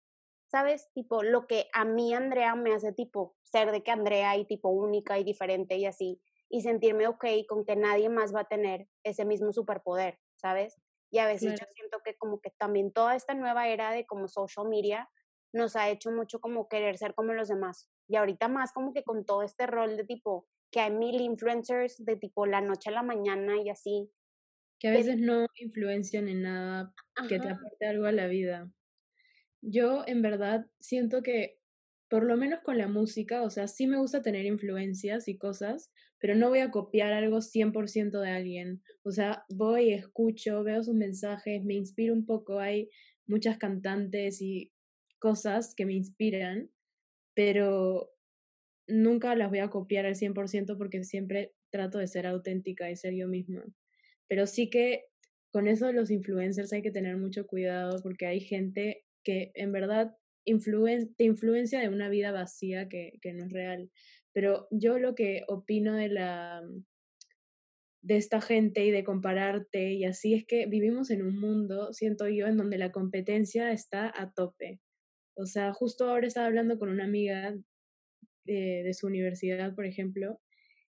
¿sabes? 0.51 0.91
Tipo, 0.93 1.23
lo 1.23 1.47
que 1.47 1.69
a 1.73 1.85
mí 1.85 2.15
Andrea 2.15 2.55
me 2.55 2.75
hace 2.75 2.93
tipo 2.93 3.37
ser 3.43 3.71
de 3.73 3.83
que 3.83 3.91
Andrea 3.91 4.37
y 4.37 4.45
tipo 4.45 4.69
única 4.69 5.19
y 5.19 5.25
diferente 5.25 5.77
y 5.77 5.87
así, 5.87 6.21
y 6.49 6.63
sentirme 6.63 7.09
ok 7.09 7.25
con 7.49 7.65
que 7.65 7.77
nadie 7.77 8.09
más 8.09 8.35
va 8.35 8.41
a 8.41 8.49
tener 8.49 8.89
ese 9.05 9.25
mismo 9.25 9.53
superpoder, 9.53 10.19
¿sabes? 10.37 10.77
Y 11.11 11.19
a 11.19 11.27
veces 11.27 11.59
yo 11.61 11.67
siento 11.75 12.01
que 12.05 12.17
como 12.17 12.41
que 12.41 12.51
también 12.59 12.93
toda 12.93 13.15
esta 13.15 13.35
nueva 13.35 13.69
era 13.69 13.91
de 13.91 14.07
como 14.07 14.29
social 14.29 14.69
media 14.69 15.11
nos 15.53 15.77
ha 15.77 15.91
hecho 15.91 16.11
mucho 16.11 16.41
como 16.41 16.69
querer 16.69 16.97
ser 16.97 17.15
como 17.15 17.35
los 17.35 17.49
demás. 17.49 17.91
Y 18.09 18.17
ahorita 18.17 18.49
más 18.49 18.73
como 18.73 18.93
que 18.93 19.05
con 19.05 19.25
todo 19.25 19.43
este 19.43 19.67
rol 19.67 19.97
de 19.97 20.05
tipo 20.05 20.47
que 20.71 20.81
hay 20.81 20.91
mil 20.91 21.21
influencers 21.21 22.03
de 22.05 22.17
tipo 22.17 22.47
la 22.47 22.63
noche 22.63 22.89
a 22.89 22.95
la 22.95 23.03
mañana 23.03 23.57
y 23.61 23.69
así, 23.69 24.11
que 24.83 24.89
a 24.89 24.93
veces 24.93 25.17
no 25.17 25.47
influencian 25.55 26.27
en 26.27 26.43
nada 26.43 26.93
que 27.29 27.39
te 27.39 27.49
aporte 27.49 27.87
algo 27.87 28.07
a 28.07 28.11
la 28.11 28.27
vida. 28.27 28.69
Yo 29.61 30.03
en 30.09 30.23
verdad 30.23 30.67
siento 30.81 31.23
que, 31.23 31.61
por 32.11 32.25
lo 32.25 32.37
menos 32.37 32.63
con 32.65 32.79
la 32.79 32.89
música, 32.89 33.43
o 33.43 33.51
sea, 33.51 33.69
sí 33.69 33.87
me 33.87 33.99
gusta 33.99 34.23
tener 34.23 34.45
influencias 34.45 35.29
y 35.29 35.39
cosas, 35.39 35.93
pero 36.19 36.35
no 36.35 36.49
voy 36.49 36.59
a 36.59 36.73
copiar 36.73 37.13
algo 37.13 37.41
100% 37.43 38.21
de 38.21 38.31
alguien. 38.31 38.83
O 39.05 39.13
sea, 39.13 39.45
voy, 39.49 39.93
escucho, 39.93 40.65
veo 40.65 40.83
sus 40.83 40.97
mensajes, 40.97 41.65
me 41.65 41.75
inspiro 41.75 42.13
un 42.13 42.27
poco, 42.27 42.59
hay 42.59 42.91
muchas 43.25 43.59
cantantes 43.59 44.43
y 44.43 44.73
cosas 45.21 45.77
que 45.77 45.87
me 45.87 45.93
inspiran, 45.93 46.73
pero 47.35 48.11
nunca 48.89 49.37
las 49.37 49.49
voy 49.49 49.61
a 49.61 49.71
copiar 49.71 50.07
al 50.07 50.17
100% 50.17 50.77
porque 50.77 51.05
siempre 51.05 51.55
trato 51.71 51.99
de 51.99 52.09
ser 52.09 52.27
auténtica 52.27 52.91
y 52.91 52.97
ser 52.97 53.15
yo 53.15 53.29
misma. 53.29 53.65
Pero 54.33 54.47
sí 54.47 54.71
que 54.71 55.05
con 55.53 55.69
eso 55.69 55.89
de 55.89 55.93
los 55.93 56.11
influencers 56.11 56.73
hay 56.73 56.81
que 56.81 56.91
tener 56.91 57.19
mucho 57.19 57.47
cuidado 57.47 58.01
porque 58.03 58.25
hay 58.25 58.41
gente 58.41 59.05
que 59.23 59.53
en 59.55 59.73
verdad 59.73 60.17
te 60.47 61.25
influencia 61.25 61.81
de 61.81 61.91
una 61.91 62.09
vida 62.09 62.33
vacía 62.33 62.89
que, 62.89 63.19
que 63.21 63.35
no 63.35 63.45
es 63.45 63.53
real. 63.53 63.91
Pero 64.33 64.69
yo 64.71 64.99
lo 64.99 65.15
que 65.15 65.43
opino 65.49 65.97
de 65.97 66.09
la 66.09 66.63
de 68.01 68.17
esta 68.17 68.41
gente 68.41 68.87
y 68.87 68.91
de 68.91 69.05
compararte 69.05 69.93
y 69.93 70.07
así 70.07 70.33
es 70.33 70.47
que 70.47 70.65
vivimos 70.65 71.11
en 71.11 71.21
un 71.21 71.39
mundo, 71.39 71.93
siento 71.93 72.27
yo, 72.27 72.47
en 72.47 72.57
donde 72.57 72.79
la 72.79 72.91
competencia 72.91 73.71
está 73.71 74.11
a 74.17 74.33
tope. 74.33 74.81
O 75.37 75.45
sea, 75.45 75.75
justo 75.75 76.09
ahora 76.09 76.27
estaba 76.27 76.47
hablando 76.47 76.79
con 76.79 76.89
una 76.89 77.05
amiga 77.05 77.55
de, 78.47 78.83
de 78.83 78.95
su 78.95 79.09
universidad, 79.09 79.75
por 79.75 79.85
ejemplo, 79.85 80.41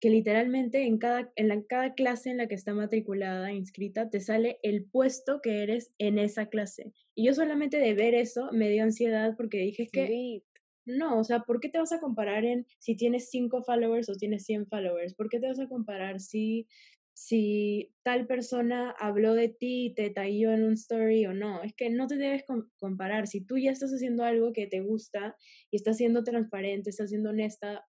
que 0.03 0.09
literalmente 0.09 0.85
en 0.85 0.97
cada, 0.97 1.31
en 1.37 1.47
la, 1.47 1.63
cada 1.63 1.93
clase 1.93 2.29
en 2.29 2.35
la 2.35 2.49
que 2.49 2.55
está 2.55 2.73
matriculada, 2.73 3.53
inscrita, 3.53 4.09
te 4.09 4.19
sale 4.19 4.59
el 4.61 4.83
puesto 4.83 5.39
que 5.39 5.63
eres 5.63 5.93
en 5.97 6.19
esa 6.19 6.47
clase. 6.47 6.91
Y 7.15 7.25
yo 7.27 7.33
solamente 7.33 7.77
de 7.77 7.93
ver 7.93 8.13
eso 8.13 8.49
me 8.51 8.67
dio 8.67 8.83
ansiedad 8.83 9.33
porque 9.37 9.59
dije 9.59 9.87
que... 9.87 10.43
No, 10.85 11.17
o 11.19 11.23
sea, 11.23 11.43
¿por 11.43 11.61
qué 11.61 11.69
te 11.69 11.77
vas 11.79 11.93
a 11.93 12.01
comparar 12.01 12.43
en 12.43 12.67
si 12.79 12.97
tienes 12.97 13.29
5 13.29 13.63
followers 13.63 14.09
o 14.09 14.15
tienes 14.15 14.43
100 14.43 14.67
followers? 14.67 15.15
¿Por 15.15 15.29
qué 15.29 15.39
te 15.39 15.47
vas 15.47 15.59
a 15.61 15.69
comparar 15.69 16.19
si, 16.19 16.67
si 17.13 17.93
tal 18.03 18.27
persona 18.27 18.93
habló 18.99 19.35
de 19.35 19.47
ti 19.47 19.85
y 19.85 19.93
te 19.93 20.09
talló 20.09 20.51
en 20.51 20.65
un 20.65 20.73
story 20.73 21.27
o 21.27 21.33
no? 21.33 21.63
Es 21.63 21.73
que 21.73 21.89
no 21.89 22.07
te 22.07 22.17
debes 22.17 22.43
comparar. 22.75 23.27
Si 23.27 23.39
tú 23.39 23.57
ya 23.57 23.71
estás 23.71 23.91
haciendo 23.93 24.25
algo 24.25 24.51
que 24.51 24.67
te 24.67 24.81
gusta 24.81 25.37
y 25.71 25.77
estás 25.77 25.95
siendo 25.95 26.25
transparente, 26.25 26.89
estás 26.89 27.09
siendo 27.09 27.29
honesta, 27.29 27.85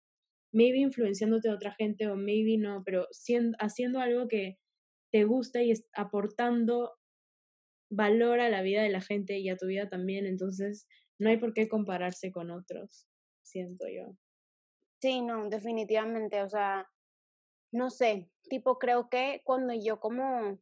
maybe 0.54 0.80
influenciándote 0.80 1.50
a 1.50 1.56
otra 1.56 1.74
gente 1.74 2.08
o 2.08 2.16
maybe 2.16 2.58
no, 2.58 2.84
pero 2.86 3.08
siendo, 3.12 3.58
haciendo 3.60 4.00
algo 4.00 4.28
que 4.28 4.60
te 5.12 5.26
gusta 5.26 5.62
y 5.62 5.74
aportando 5.94 6.94
valor 7.90 8.40
a 8.40 8.50
la 8.50 8.62
vida 8.62 8.82
de 8.82 8.90
la 8.90 9.02
gente 9.02 9.40
y 9.40 9.50
a 9.50 9.58
tu 9.58 9.68
vida 9.68 9.90
también, 9.90 10.26
entonces 10.26 10.88
no 11.20 11.30
hay 11.30 11.38
por 11.38 11.54
qué 11.54 11.68
compararse 11.68 12.32
con 12.32 12.52
otros, 12.52 13.08
siento 13.44 13.86
yo. 13.88 14.18
Sí, 15.02 15.22
no, 15.22 15.50
definitivamente, 15.50 16.42
o 16.42 16.50
sea, 16.50 16.88
no 17.72 17.90
sé, 17.90 18.32
tipo 18.50 18.80
creo 18.80 19.10
que 19.10 19.42
cuando 19.44 19.74
yo 19.74 20.00
como 20.00 20.60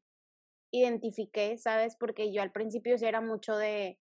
identifiqué, 0.72 1.58
¿sabes? 1.58 1.96
Porque 1.98 2.34
yo 2.34 2.42
al 2.42 2.52
principio 2.52 2.98
sí 2.98 3.06
era 3.06 3.22
mucho 3.22 3.56
de, 3.58 4.01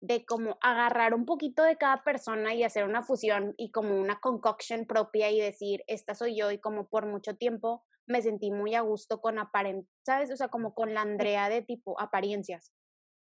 de 0.00 0.24
como 0.24 0.58
agarrar 0.62 1.14
un 1.14 1.24
poquito 1.26 1.62
de 1.62 1.76
cada 1.76 2.04
persona 2.04 2.54
y 2.54 2.62
hacer 2.62 2.84
una 2.84 3.02
fusión 3.02 3.54
y 3.56 3.72
como 3.72 3.98
una 3.98 4.20
concoction 4.20 4.86
propia 4.86 5.30
y 5.30 5.40
decir, 5.40 5.82
esta 5.86 6.14
soy 6.14 6.36
yo 6.38 6.50
y 6.52 6.60
como 6.60 6.88
por 6.88 7.06
mucho 7.06 7.36
tiempo 7.36 7.84
me 8.06 8.22
sentí 8.22 8.50
muy 8.50 8.74
a 8.74 8.80
gusto 8.80 9.20
con 9.20 9.38
apariencias, 9.38 9.92
¿sabes? 10.06 10.30
O 10.32 10.36
sea, 10.36 10.48
como 10.48 10.74
con 10.74 10.94
la 10.94 11.02
Andrea 11.02 11.48
de 11.48 11.62
tipo 11.62 12.00
apariencias. 12.00 12.72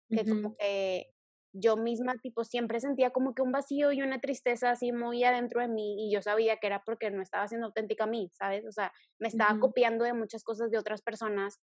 que 0.10 0.26
como 0.26 0.56
que 0.58 1.08
yo 1.54 1.78
misma, 1.78 2.16
tipo, 2.18 2.44
siempre 2.44 2.80
sentía 2.80 3.12
como 3.12 3.36
que 3.36 3.44
un 3.44 3.52
vacío 3.52 3.92
y 3.92 4.02
una 4.02 4.20
tristeza 4.20 4.72
así 4.72 4.92
muy 4.92 5.24
adentro 5.24 5.62
de 5.62 5.68
mí 5.68 6.08
y 6.08 6.14
yo 6.14 6.22
sabía 6.22 6.58
que 6.58 6.68
era 6.68 6.84
porque 6.84 7.12
no 7.12 7.22
estaba 7.22 7.48
siendo 7.48 7.68
auténtica 7.68 8.06
a 8.06 8.08
mí, 8.08 8.32
¿sabes? 8.34 8.66
O 8.68 8.72
sea, 8.72 8.92
me 9.20 9.28
estaba 9.28 9.60
copiando 9.60 10.04
de 10.06 10.14
muchas 10.14 10.44
cosas 10.44 10.72
de 10.72 10.80
otras 10.80 11.02
personas 11.04 11.60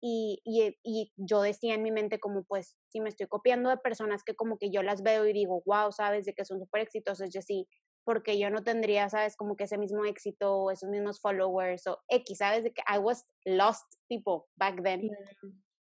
y, 0.00 0.40
y, 0.44 0.76
y, 0.82 1.12
yo 1.16 1.42
decía 1.42 1.74
en 1.74 1.82
mi 1.82 1.90
mente 1.90 2.20
como, 2.20 2.44
pues, 2.44 2.76
si 2.88 3.00
me 3.00 3.08
estoy 3.08 3.26
copiando 3.26 3.70
de 3.70 3.78
personas 3.78 4.22
que 4.24 4.34
como 4.34 4.58
que 4.58 4.70
yo 4.70 4.82
las 4.82 5.02
veo 5.02 5.26
y 5.26 5.32
digo, 5.32 5.62
wow, 5.66 5.92
¿sabes? 5.92 6.26
De 6.26 6.34
que 6.34 6.44
son 6.44 6.60
súper 6.60 6.82
exitosas, 6.82 7.30
yo 7.32 7.40
sí, 7.42 7.66
porque 8.06 8.38
yo 8.38 8.50
no 8.50 8.62
tendría, 8.62 9.08
¿sabes? 9.08 9.36
Como 9.36 9.56
que 9.56 9.64
ese 9.64 9.78
mismo 9.78 10.04
éxito 10.04 10.56
o 10.56 10.70
esos 10.70 10.88
mismos 10.88 11.20
followers 11.20 11.88
o 11.88 11.98
X, 12.08 12.38
¿sabes? 12.38 12.62
De 12.62 12.72
que 12.72 12.82
I 12.82 12.98
was 12.98 13.26
lost 13.44 13.84
people 14.08 14.48
back 14.56 14.80
then. 14.84 15.10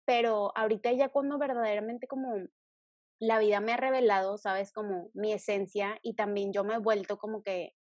Pero 0.05 0.51
ahorita 0.57 0.91
ya 0.93 1.09
cuando 1.09 1.37
verdaderamente 1.37 2.07
como 2.07 2.33
la 3.19 3.37
vida 3.37 3.59
me 3.59 3.73
ha 3.73 3.77
revelado, 3.77 4.39
¿sabes? 4.39 4.71
Como 4.71 5.11
mi 5.13 5.31
esencia 5.31 5.99
y 6.01 6.15
también 6.15 6.51
yo 6.53 6.63
me 6.63 6.73
he 6.73 6.79
vuelto 6.79 7.19
como 7.19 7.43
que, 7.43 7.75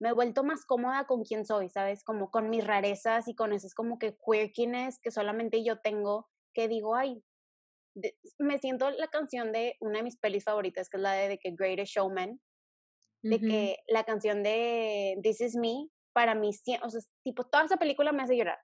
me 0.00 0.08
he 0.08 0.12
vuelto 0.12 0.42
más 0.42 0.64
cómoda 0.64 1.06
con 1.06 1.22
quien 1.22 1.44
soy, 1.44 1.68
¿sabes? 1.68 2.02
Como 2.02 2.30
con 2.30 2.48
mis 2.48 2.66
rarezas 2.66 3.28
y 3.28 3.34
con 3.34 3.52
esos 3.52 3.74
como 3.74 3.98
que 3.98 4.16
quirkiness 4.16 4.98
que 4.98 5.10
solamente 5.10 5.62
yo 5.62 5.80
tengo, 5.80 6.28
que 6.54 6.68
digo, 6.68 6.96
ay, 6.96 7.22
me 8.38 8.58
siento 8.58 8.90
la 8.90 9.08
canción 9.08 9.52
de 9.52 9.76
una 9.80 9.98
de 9.98 10.04
mis 10.04 10.18
pelis 10.18 10.44
favoritas, 10.44 10.88
que 10.88 10.96
es 10.96 11.02
la 11.02 11.12
de, 11.12 11.28
de 11.28 11.38
que 11.38 11.54
Greatest 11.56 11.92
Showman, 11.92 12.40
de 13.22 13.38
que 13.38 13.76
la 13.88 14.04
canción 14.04 14.42
de 14.42 15.18
This 15.22 15.42
Is 15.42 15.56
Me, 15.56 15.90
para 16.14 16.34
mí, 16.34 16.50
o 16.82 16.90
sea, 16.90 17.00
tipo, 17.22 17.44
toda 17.44 17.64
esa 17.64 17.76
película 17.76 18.12
me 18.12 18.22
hace 18.22 18.36
llorar 18.36 18.58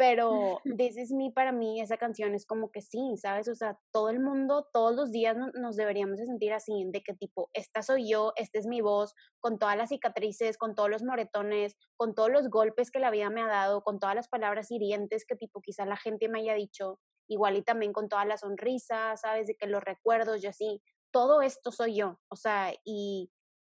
pero 0.00 0.62
This 0.78 0.96
Is 0.96 1.12
Me 1.12 1.30
para 1.30 1.52
mí, 1.52 1.78
esa 1.82 1.98
canción 1.98 2.34
es 2.34 2.46
como 2.46 2.70
que 2.70 2.80
sí, 2.80 3.18
¿sabes? 3.18 3.48
O 3.48 3.54
sea, 3.54 3.78
todo 3.92 4.08
el 4.08 4.18
mundo, 4.18 4.66
todos 4.72 4.96
los 4.96 5.12
días 5.12 5.36
nos 5.52 5.76
deberíamos 5.76 6.16
de 6.16 6.24
sentir 6.24 6.54
así, 6.54 6.86
de 6.90 7.02
que 7.02 7.12
tipo, 7.12 7.50
esta 7.52 7.82
soy 7.82 8.08
yo, 8.08 8.32
esta 8.36 8.58
es 8.58 8.66
mi 8.66 8.80
voz, 8.80 9.12
con 9.40 9.58
todas 9.58 9.76
las 9.76 9.90
cicatrices, 9.90 10.56
con 10.56 10.74
todos 10.74 10.88
los 10.88 11.02
moretones, 11.02 11.76
con 11.98 12.14
todos 12.14 12.30
los 12.30 12.48
golpes 12.48 12.90
que 12.90 12.98
la 12.98 13.10
vida 13.10 13.28
me 13.28 13.42
ha 13.42 13.46
dado, 13.46 13.82
con 13.82 13.98
todas 13.98 14.14
las 14.14 14.26
palabras 14.26 14.70
hirientes 14.70 15.26
que 15.26 15.36
tipo 15.36 15.60
quizá 15.60 15.84
la 15.84 15.98
gente 15.98 16.30
me 16.30 16.38
haya 16.38 16.54
dicho, 16.54 16.98
igual 17.28 17.58
y 17.58 17.62
también 17.62 17.92
con 17.92 18.08
todas 18.08 18.26
las 18.26 18.40
sonrisas, 18.40 19.20
¿sabes? 19.20 19.48
De 19.48 19.54
que 19.54 19.66
los 19.66 19.84
recuerdos 19.84 20.42
y 20.42 20.46
así, 20.46 20.82
todo 21.12 21.42
esto 21.42 21.72
soy 21.72 21.96
yo, 21.96 22.18
o 22.30 22.36
sea, 22.36 22.72
y, 22.86 23.30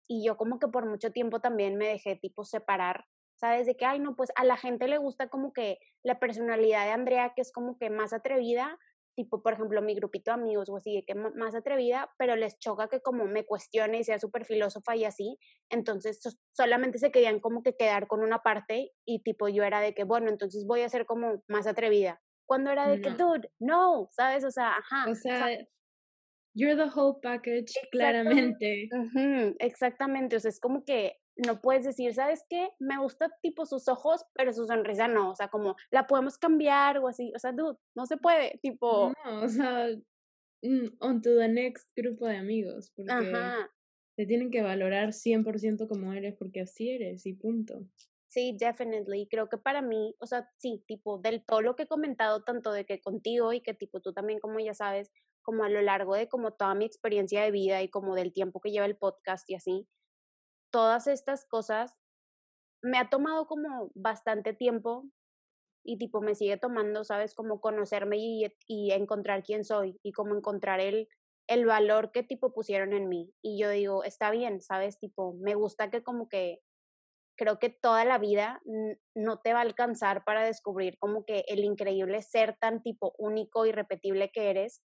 y 0.08 0.24
yo 0.24 0.36
como 0.36 0.60
que 0.60 0.68
por 0.68 0.86
mucho 0.86 1.10
tiempo 1.10 1.40
también 1.40 1.74
me 1.74 1.88
dejé 1.88 2.14
tipo 2.14 2.44
separar 2.44 3.06
¿sabes? 3.42 3.66
De 3.66 3.76
que, 3.76 3.84
ay, 3.84 3.98
no, 3.98 4.14
pues 4.14 4.30
a 4.36 4.44
la 4.44 4.56
gente 4.56 4.86
le 4.86 4.98
gusta 4.98 5.28
como 5.28 5.52
que 5.52 5.78
la 6.04 6.20
personalidad 6.20 6.84
de 6.84 6.92
Andrea, 6.92 7.32
que 7.34 7.42
es 7.42 7.50
como 7.50 7.76
que 7.76 7.90
más 7.90 8.12
atrevida, 8.12 8.78
tipo, 9.16 9.42
por 9.42 9.54
ejemplo, 9.54 9.82
mi 9.82 9.96
grupito 9.96 10.30
de 10.30 10.40
amigos 10.40 10.68
o 10.68 10.76
así, 10.76 10.94
de 10.94 11.04
que 11.04 11.16
más 11.16 11.56
atrevida, 11.56 12.08
pero 12.18 12.36
les 12.36 12.56
choca 12.60 12.88
que 12.88 13.00
como 13.00 13.26
me 13.26 13.44
cuestione 13.44 13.98
y 13.98 14.04
sea 14.04 14.20
súper 14.20 14.44
filósofa 14.44 14.94
y 14.94 15.04
así, 15.04 15.38
entonces 15.70 16.20
solamente 16.52 16.98
se 16.98 17.10
querían 17.10 17.40
como 17.40 17.64
que 17.64 17.74
quedar 17.74 18.06
con 18.06 18.20
una 18.20 18.38
parte 18.38 18.92
y 19.04 19.24
tipo 19.24 19.48
yo 19.48 19.64
era 19.64 19.80
de 19.80 19.92
que, 19.92 20.04
bueno, 20.04 20.30
entonces 20.30 20.64
voy 20.64 20.82
a 20.82 20.88
ser 20.88 21.04
como 21.04 21.42
más 21.48 21.66
atrevida. 21.66 22.22
Cuando 22.46 22.70
era 22.70 22.88
de 22.88 23.00
que, 23.00 23.10
dude, 23.10 23.50
no, 23.58 24.08
¿sabes? 24.12 24.44
O 24.44 24.52
sea, 24.52 24.76
ajá. 24.76 25.10
O 25.10 25.14
sea, 25.16 25.48
you're 26.54 26.76
the 26.76 26.90
whole 26.94 27.18
package, 27.20 27.72
claramente. 27.90 28.88
exactamente, 29.58 30.36
o 30.36 30.40
sea, 30.40 30.50
es 30.50 30.60
como 30.60 30.84
que 30.84 31.21
no 31.36 31.60
puedes 31.60 31.84
decir, 31.84 32.14
¿sabes 32.14 32.44
qué? 32.48 32.70
Me 32.78 32.98
gusta 32.98 33.30
tipo 33.42 33.66
sus 33.66 33.88
ojos, 33.88 34.24
pero 34.34 34.52
su 34.52 34.66
sonrisa 34.66 35.08
no, 35.08 35.30
o 35.30 35.34
sea, 35.34 35.48
como 35.48 35.76
la 35.90 36.06
podemos 36.06 36.38
cambiar 36.38 36.98
o 36.98 37.08
así, 37.08 37.32
o 37.34 37.38
sea, 37.38 37.52
dude, 37.52 37.78
no 37.96 38.06
se 38.06 38.16
puede, 38.16 38.58
tipo... 38.62 39.12
No, 39.24 39.42
o 39.42 39.48
sea, 39.48 39.88
mm, 40.62 40.96
on 41.00 41.22
to 41.22 41.36
the 41.36 41.48
next 41.48 41.88
grupo 41.96 42.26
de 42.26 42.36
amigos, 42.36 42.92
porque 42.94 43.12
Ajá. 43.12 43.70
te 44.16 44.26
tienen 44.26 44.50
que 44.50 44.62
valorar 44.62 45.12
100% 45.12 45.88
como 45.88 46.12
eres, 46.12 46.36
porque 46.36 46.60
así 46.60 46.90
eres 46.90 47.26
y 47.26 47.34
punto. 47.34 47.86
Sí, 48.28 48.56
definitely. 48.58 49.28
Creo 49.30 49.50
que 49.50 49.58
para 49.58 49.82
mí, 49.82 50.14
o 50.18 50.26
sea, 50.26 50.48
sí, 50.56 50.82
tipo, 50.86 51.18
del 51.18 51.44
todo 51.44 51.60
lo 51.60 51.76
que 51.76 51.82
he 51.82 51.86
comentado, 51.86 52.42
tanto 52.42 52.72
de 52.72 52.86
que 52.86 52.98
contigo 52.98 53.52
y 53.52 53.60
que 53.60 53.74
tipo 53.74 54.00
tú 54.00 54.14
también, 54.14 54.40
como 54.40 54.58
ya 54.58 54.72
sabes, 54.72 55.12
como 55.42 55.64
a 55.64 55.68
lo 55.68 55.82
largo 55.82 56.14
de 56.14 56.28
como 56.28 56.52
toda 56.54 56.74
mi 56.74 56.86
experiencia 56.86 57.42
de 57.42 57.50
vida 57.50 57.82
y 57.82 57.90
como 57.90 58.14
del 58.14 58.32
tiempo 58.32 58.60
que 58.60 58.70
lleva 58.70 58.86
el 58.86 58.96
podcast 58.96 59.48
y 59.50 59.54
así, 59.54 59.86
todas 60.72 61.06
estas 61.06 61.46
cosas 61.46 61.96
me 62.82 62.98
ha 62.98 63.08
tomado 63.08 63.46
como 63.46 63.92
bastante 63.94 64.54
tiempo 64.54 65.04
y 65.84 65.98
tipo 65.98 66.20
me 66.20 66.34
sigue 66.34 66.56
tomando, 66.56 67.04
¿sabes? 67.04 67.34
Como 67.34 67.60
conocerme 67.60 68.16
y, 68.18 68.46
y 68.66 68.90
encontrar 68.92 69.44
quién 69.44 69.64
soy 69.64 70.00
y 70.02 70.12
como 70.12 70.34
encontrar 70.34 70.80
el, 70.80 71.08
el 71.48 71.66
valor 71.66 72.10
que 72.12 72.22
tipo 72.22 72.52
pusieron 72.52 72.92
en 72.92 73.08
mí. 73.08 73.32
Y 73.42 73.60
yo 73.60 73.70
digo, 73.70 74.04
está 74.04 74.30
bien, 74.30 74.60
¿sabes? 74.60 74.98
Tipo, 74.98 75.34
me 75.34 75.54
gusta 75.54 75.90
que 75.90 76.02
como 76.02 76.28
que 76.28 76.60
creo 77.36 77.58
que 77.58 77.70
toda 77.70 78.04
la 78.04 78.18
vida 78.18 78.60
no 79.14 79.40
te 79.40 79.52
va 79.52 79.60
a 79.60 79.62
alcanzar 79.62 80.24
para 80.24 80.44
descubrir 80.44 80.98
como 80.98 81.24
que 81.24 81.44
el 81.48 81.64
increíble 81.64 82.22
ser 82.22 82.56
tan 82.60 82.82
tipo 82.82 83.14
único 83.18 83.66
y 83.66 83.72
repetible 83.72 84.30
que 84.30 84.50
eres, 84.50 84.82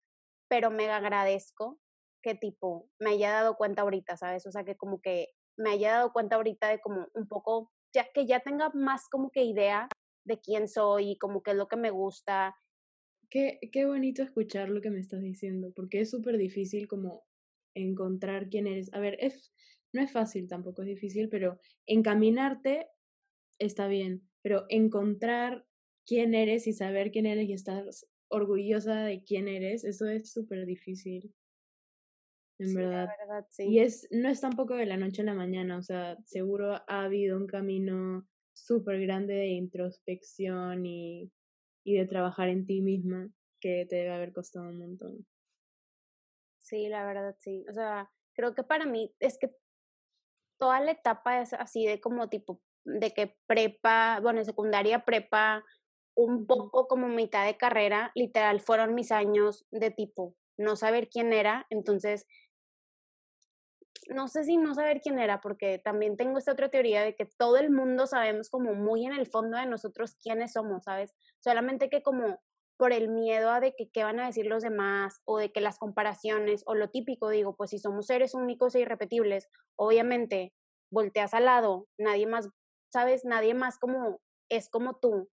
pero 0.50 0.70
me 0.70 0.90
agradezco 0.90 1.80
que 2.24 2.36
tipo 2.36 2.90
me 3.00 3.12
haya 3.12 3.32
dado 3.32 3.56
cuenta 3.58 3.82
ahorita, 3.82 4.18
¿sabes? 4.18 4.46
O 4.46 4.52
sea, 4.52 4.64
que 4.64 4.76
como 4.76 5.02
que 5.02 5.30
me 5.58 5.72
haya 5.72 5.92
dado 5.94 6.14
cuenta 6.14 6.36
ahorita 6.36 6.70
de 6.70 6.80
como 6.80 7.08
un 7.14 7.28
poco, 7.28 7.72
ya 7.94 8.08
que 8.14 8.26
ya 8.26 8.40
tenga 8.40 8.70
más 8.74 9.08
como 9.10 9.32
que 9.32 9.44
idea 9.44 9.88
de 10.26 10.40
quién 10.40 10.68
soy 10.68 11.12
y 11.12 11.18
como 11.18 11.42
qué 11.44 11.52
es 11.52 11.58
lo 11.58 11.68
que 11.68 11.78
me 11.78 11.92
gusta. 11.92 12.56
Qué, 13.30 13.60
qué 13.72 13.86
bonito 13.86 14.24
escuchar 14.24 14.70
lo 14.70 14.82
que 14.82 14.90
me 14.90 15.00
estás 15.00 15.22
diciendo, 15.22 15.72
porque 15.76 16.02
es 16.02 16.10
súper 16.10 16.38
difícil 16.38 16.88
como 16.88 17.24
encontrar 17.74 18.50
quién 18.50 18.68
eres. 18.68 18.94
A 18.94 19.00
ver, 19.00 19.18
es, 19.20 19.54
no 19.94 20.02
es 20.02 20.12
fácil, 20.12 20.48
tampoco 20.48 20.82
es 20.82 20.90
difícil, 20.90 21.30
pero 21.30 21.60
encaminarte 21.86 22.88
está 23.60 23.88
bien, 23.88 24.30
pero 24.42 24.66
encontrar 24.70 25.66
quién 26.06 26.34
eres 26.34 26.68
y 26.68 26.74
saber 26.74 27.12
quién 27.12 27.26
eres 27.26 27.50
y 27.50 27.54
estar 27.54 27.86
orgullosa 28.28 29.04
de 29.04 29.24
quién 29.24 29.48
eres, 29.48 29.84
eso 29.84 30.08
es 30.08 30.32
súper 30.32 30.66
difícil 30.66 31.34
en 32.60 32.74
verdad. 32.74 33.10
Y 33.58 33.80
es, 33.80 34.08
no 34.12 34.30
es 34.30 34.42
tampoco 34.42 34.76
de 34.76 34.86
la 34.86 34.98
noche 34.98 35.22
a 35.22 35.26
la 35.26 35.34
mañana, 35.34 35.78
o 35.78 35.82
sea, 35.82 36.18
seguro 36.26 36.76
ha 36.88 37.04
habido 37.04 37.38
un 37.38 37.48
camino 37.48 38.28
súper 38.54 39.02
grande 39.02 39.34
de 39.34 39.48
introspección 39.48 40.86
y, 40.86 41.32
y 41.84 41.98
de 41.98 42.06
trabajar 42.06 42.50
en 42.50 42.66
ti 42.66 42.82
misma 42.82 43.30
que 43.60 43.86
te 43.90 43.98
debe 43.98 44.12
haber 44.12 44.32
costado 44.32 44.70
un 44.70 44.80
montón. 44.80 45.26
Sí, 46.60 46.88
la 46.88 47.06
verdad, 47.06 47.36
sí. 47.40 47.66
O 47.70 47.74
sea, 47.74 48.12
creo 48.34 48.56
que 48.56 48.64
para 48.64 48.86
mí 48.86 49.14
es 49.20 49.38
que 49.38 49.56
toda 50.60 50.80
la 50.80 50.92
etapa 50.92 51.42
es 51.42 51.54
así 51.54 51.86
de 51.86 52.00
como 52.00 52.30
tipo, 52.30 52.62
de 52.86 53.12
que 53.12 53.36
prepa, 53.46 54.20
bueno, 54.22 54.44
secundaria, 54.44 55.04
prepa, 55.06 55.64
un 56.16 56.48
poco 56.48 56.88
como 56.88 57.08
mitad 57.08 57.46
de 57.46 57.58
carrera, 57.58 58.12
literal, 58.16 58.62
fueron 58.62 58.96
mis 58.96 59.12
años 59.12 59.66
de 59.70 59.92
tipo 59.92 60.38
no 60.58 60.76
saber 60.76 61.10
quién 61.10 61.34
era, 61.34 61.68
entonces 61.70 62.26
no 64.10 64.28
sé 64.28 64.44
si 64.44 64.58
no 64.58 64.74
saber 64.74 65.02
quién 65.02 65.20
era, 65.20 65.42
porque 65.42 65.80
también 65.80 66.18
tengo 66.18 66.38
esta 66.38 66.52
otra 66.54 66.70
teoría 66.70 67.02
de 67.04 67.16
que 67.16 67.26
todo 67.26 67.58
el 67.58 67.72
mundo 67.72 68.08
sabemos 68.08 68.50
como 68.50 68.74
muy 68.74 69.06
en 69.06 69.14
el 69.14 69.28
fondo 69.28 69.58
de 69.58 69.66
nosotros 69.66 70.16
quiénes 70.22 70.54
somos, 70.54 70.84
¿sabes? 70.84 71.16
Solamente 71.40 71.90
que 71.90 72.04
como 72.04 72.40
por 72.78 72.92
el 72.92 73.10
miedo 73.10 73.52
a 73.52 73.60
de 73.60 73.74
que 73.76 73.90
qué 73.90 74.04
van 74.04 74.20
a 74.20 74.26
decir 74.26 74.46
los 74.48 74.64
demás 74.64 75.22
o 75.26 75.38
de 75.38 75.52
que 75.52 75.62
las 75.62 75.78
comparaciones 75.80 76.64
o 76.66 76.76
lo 76.76 76.90
típico, 76.90 77.30
digo, 77.30 77.56
pues 77.56 77.70
si 77.70 77.80
somos 77.80 78.08
seres 78.08 78.34
únicos 78.34 78.76
e 78.76 78.82
irrepetibles, 78.82 79.50
obviamente 79.78 80.54
volteas 80.92 81.34
al 81.34 81.46
lado, 81.46 81.88
nadie 81.98 82.28
más, 82.28 82.50
¿sabes? 82.92 83.26
Nadie 83.26 83.54
más 83.54 83.80
como 83.80 84.20
es 84.50 84.70
como 84.70 84.98
tú. 84.98 85.30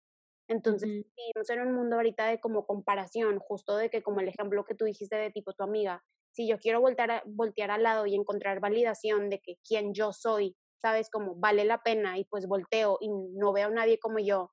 Entonces, 0.47 0.89
vivimos 0.89 1.49
en 1.49 1.61
un 1.61 1.73
mundo 1.73 1.95
ahorita 1.95 2.27
de 2.27 2.39
como 2.39 2.65
comparación, 2.65 3.39
justo 3.39 3.77
de 3.77 3.89
que 3.89 4.03
como 4.03 4.19
el 4.19 4.27
ejemplo 4.27 4.65
que 4.65 4.75
tú 4.75 4.85
dijiste 4.85 5.15
de 5.15 5.31
tipo 5.31 5.53
tu 5.53 5.63
amiga, 5.63 6.03
si 6.31 6.47
yo 6.47 6.59
quiero 6.59 6.81
voltear, 6.81 7.23
voltear 7.25 7.71
al 7.71 7.83
lado 7.83 8.05
y 8.05 8.15
encontrar 8.15 8.59
validación 8.59 9.29
de 9.29 9.39
que 9.39 9.55
quien 9.67 9.93
yo 9.93 10.13
soy, 10.13 10.55
sabes, 10.81 11.09
como 11.09 11.35
vale 11.35 11.65
la 11.65 11.83
pena 11.83 12.17
y 12.17 12.25
pues 12.25 12.47
volteo 12.47 12.97
y 13.01 13.09
no 13.09 13.53
veo 13.53 13.67
a 13.67 13.71
nadie 13.71 13.99
como 13.99 14.19
yo, 14.19 14.51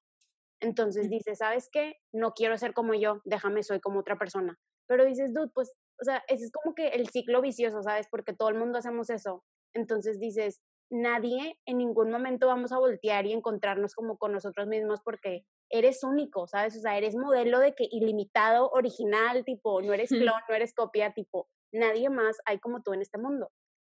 entonces 0.60 1.08
dices, 1.08 1.38
¿sabes 1.38 1.68
qué? 1.70 1.96
No 2.12 2.32
quiero 2.32 2.56
ser 2.58 2.74
como 2.74 2.94
yo, 2.94 3.20
déjame, 3.24 3.62
soy 3.62 3.80
como 3.80 4.00
otra 4.00 4.18
persona. 4.18 4.58
Pero 4.88 5.04
dices, 5.04 5.32
dude, 5.32 5.50
pues, 5.54 5.72
o 6.00 6.04
sea, 6.04 6.22
ese 6.28 6.46
es 6.46 6.52
como 6.52 6.74
que 6.74 6.88
el 6.88 7.08
ciclo 7.08 7.40
vicioso, 7.40 7.82
¿sabes? 7.82 8.08
Porque 8.10 8.32
todo 8.32 8.48
el 8.48 8.56
mundo 8.56 8.78
hacemos 8.78 9.10
eso. 9.10 9.44
Entonces 9.74 10.18
dices, 10.18 10.62
nadie 10.90 11.58
en 11.66 11.78
ningún 11.78 12.10
momento 12.10 12.46
vamos 12.46 12.72
a 12.72 12.78
voltear 12.78 13.26
y 13.26 13.32
encontrarnos 13.32 13.94
como 13.94 14.16
con 14.16 14.32
nosotros 14.32 14.66
mismos 14.66 15.00
porque 15.04 15.44
eres 15.70 16.02
único, 16.02 16.46
¿sabes? 16.46 16.76
O 16.76 16.80
sea, 16.80 16.96
eres 16.96 17.14
modelo 17.14 17.60
de 17.60 17.74
que 17.74 17.86
ilimitado, 17.90 18.70
original, 18.70 19.44
tipo, 19.44 19.82
no 19.82 19.92
eres 19.92 20.08
clon, 20.34 20.40
no 20.48 20.54
eres 20.54 20.74
copia, 20.74 21.12
tipo, 21.12 21.48
nadie 21.72 22.10
más 22.10 22.38
hay 22.44 22.58
como 22.58 22.82
tú 22.82 22.92
en 22.92 23.02
este 23.02 23.18
mundo. 23.18 23.50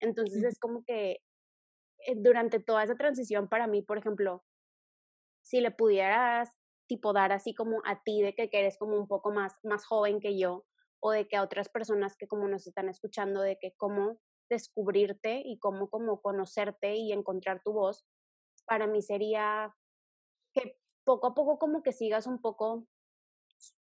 Entonces 0.00 0.44
es 0.44 0.59
como 0.59 0.85
que 0.85 1.18
eh, 2.07 2.14
durante 2.16 2.61
toda 2.61 2.85
esa 2.85 2.96
transición 2.96 3.48
para 3.48 3.66
mí, 3.66 3.83
por 3.83 3.98
ejemplo, 3.98 4.44
si 5.42 5.61
le 5.61 5.70
pudieras 5.70 6.50
tipo 6.87 7.12
dar 7.12 7.33
así 7.33 7.54
como 7.54 7.83
a 7.85 8.02
ti 8.02 8.22
de 8.22 8.35
que, 8.35 8.48
eres 8.52 8.78
como 8.78 8.96
un 8.96 9.07
poco 9.07 9.31
más, 9.31 9.54
más 9.62 9.85
joven 9.85 10.20
que 10.20 10.38
yo, 10.38 10.64
o 11.00 11.11
de 11.11 11.28
que 11.28 11.37
a 11.37 11.42
otras 11.42 11.68
personas 11.68 12.16
que 12.16 12.26
como 12.26 12.48
nos 12.48 12.66
están 12.66 12.88
escuchando, 12.88 13.40
de 13.42 13.59
que 13.59 13.74
cómo 13.76 14.20
descubrirte 14.50 15.42
y 15.44 15.59
cómo 15.59 15.90
como 15.90 16.20
conocerte 16.20 16.96
y 16.96 17.12
encontrar 17.12 17.62
tu 17.62 17.72
voz, 17.72 18.04
para 18.66 18.87
mí 18.87 19.02
sería 19.02 19.74
que 20.54 20.78
poco 21.04 21.28
a 21.28 21.35
poco 21.35 21.59
como 21.59 21.83
que 21.83 21.92
sigas 21.92 22.26
un 22.26 22.40
poco 22.40 22.87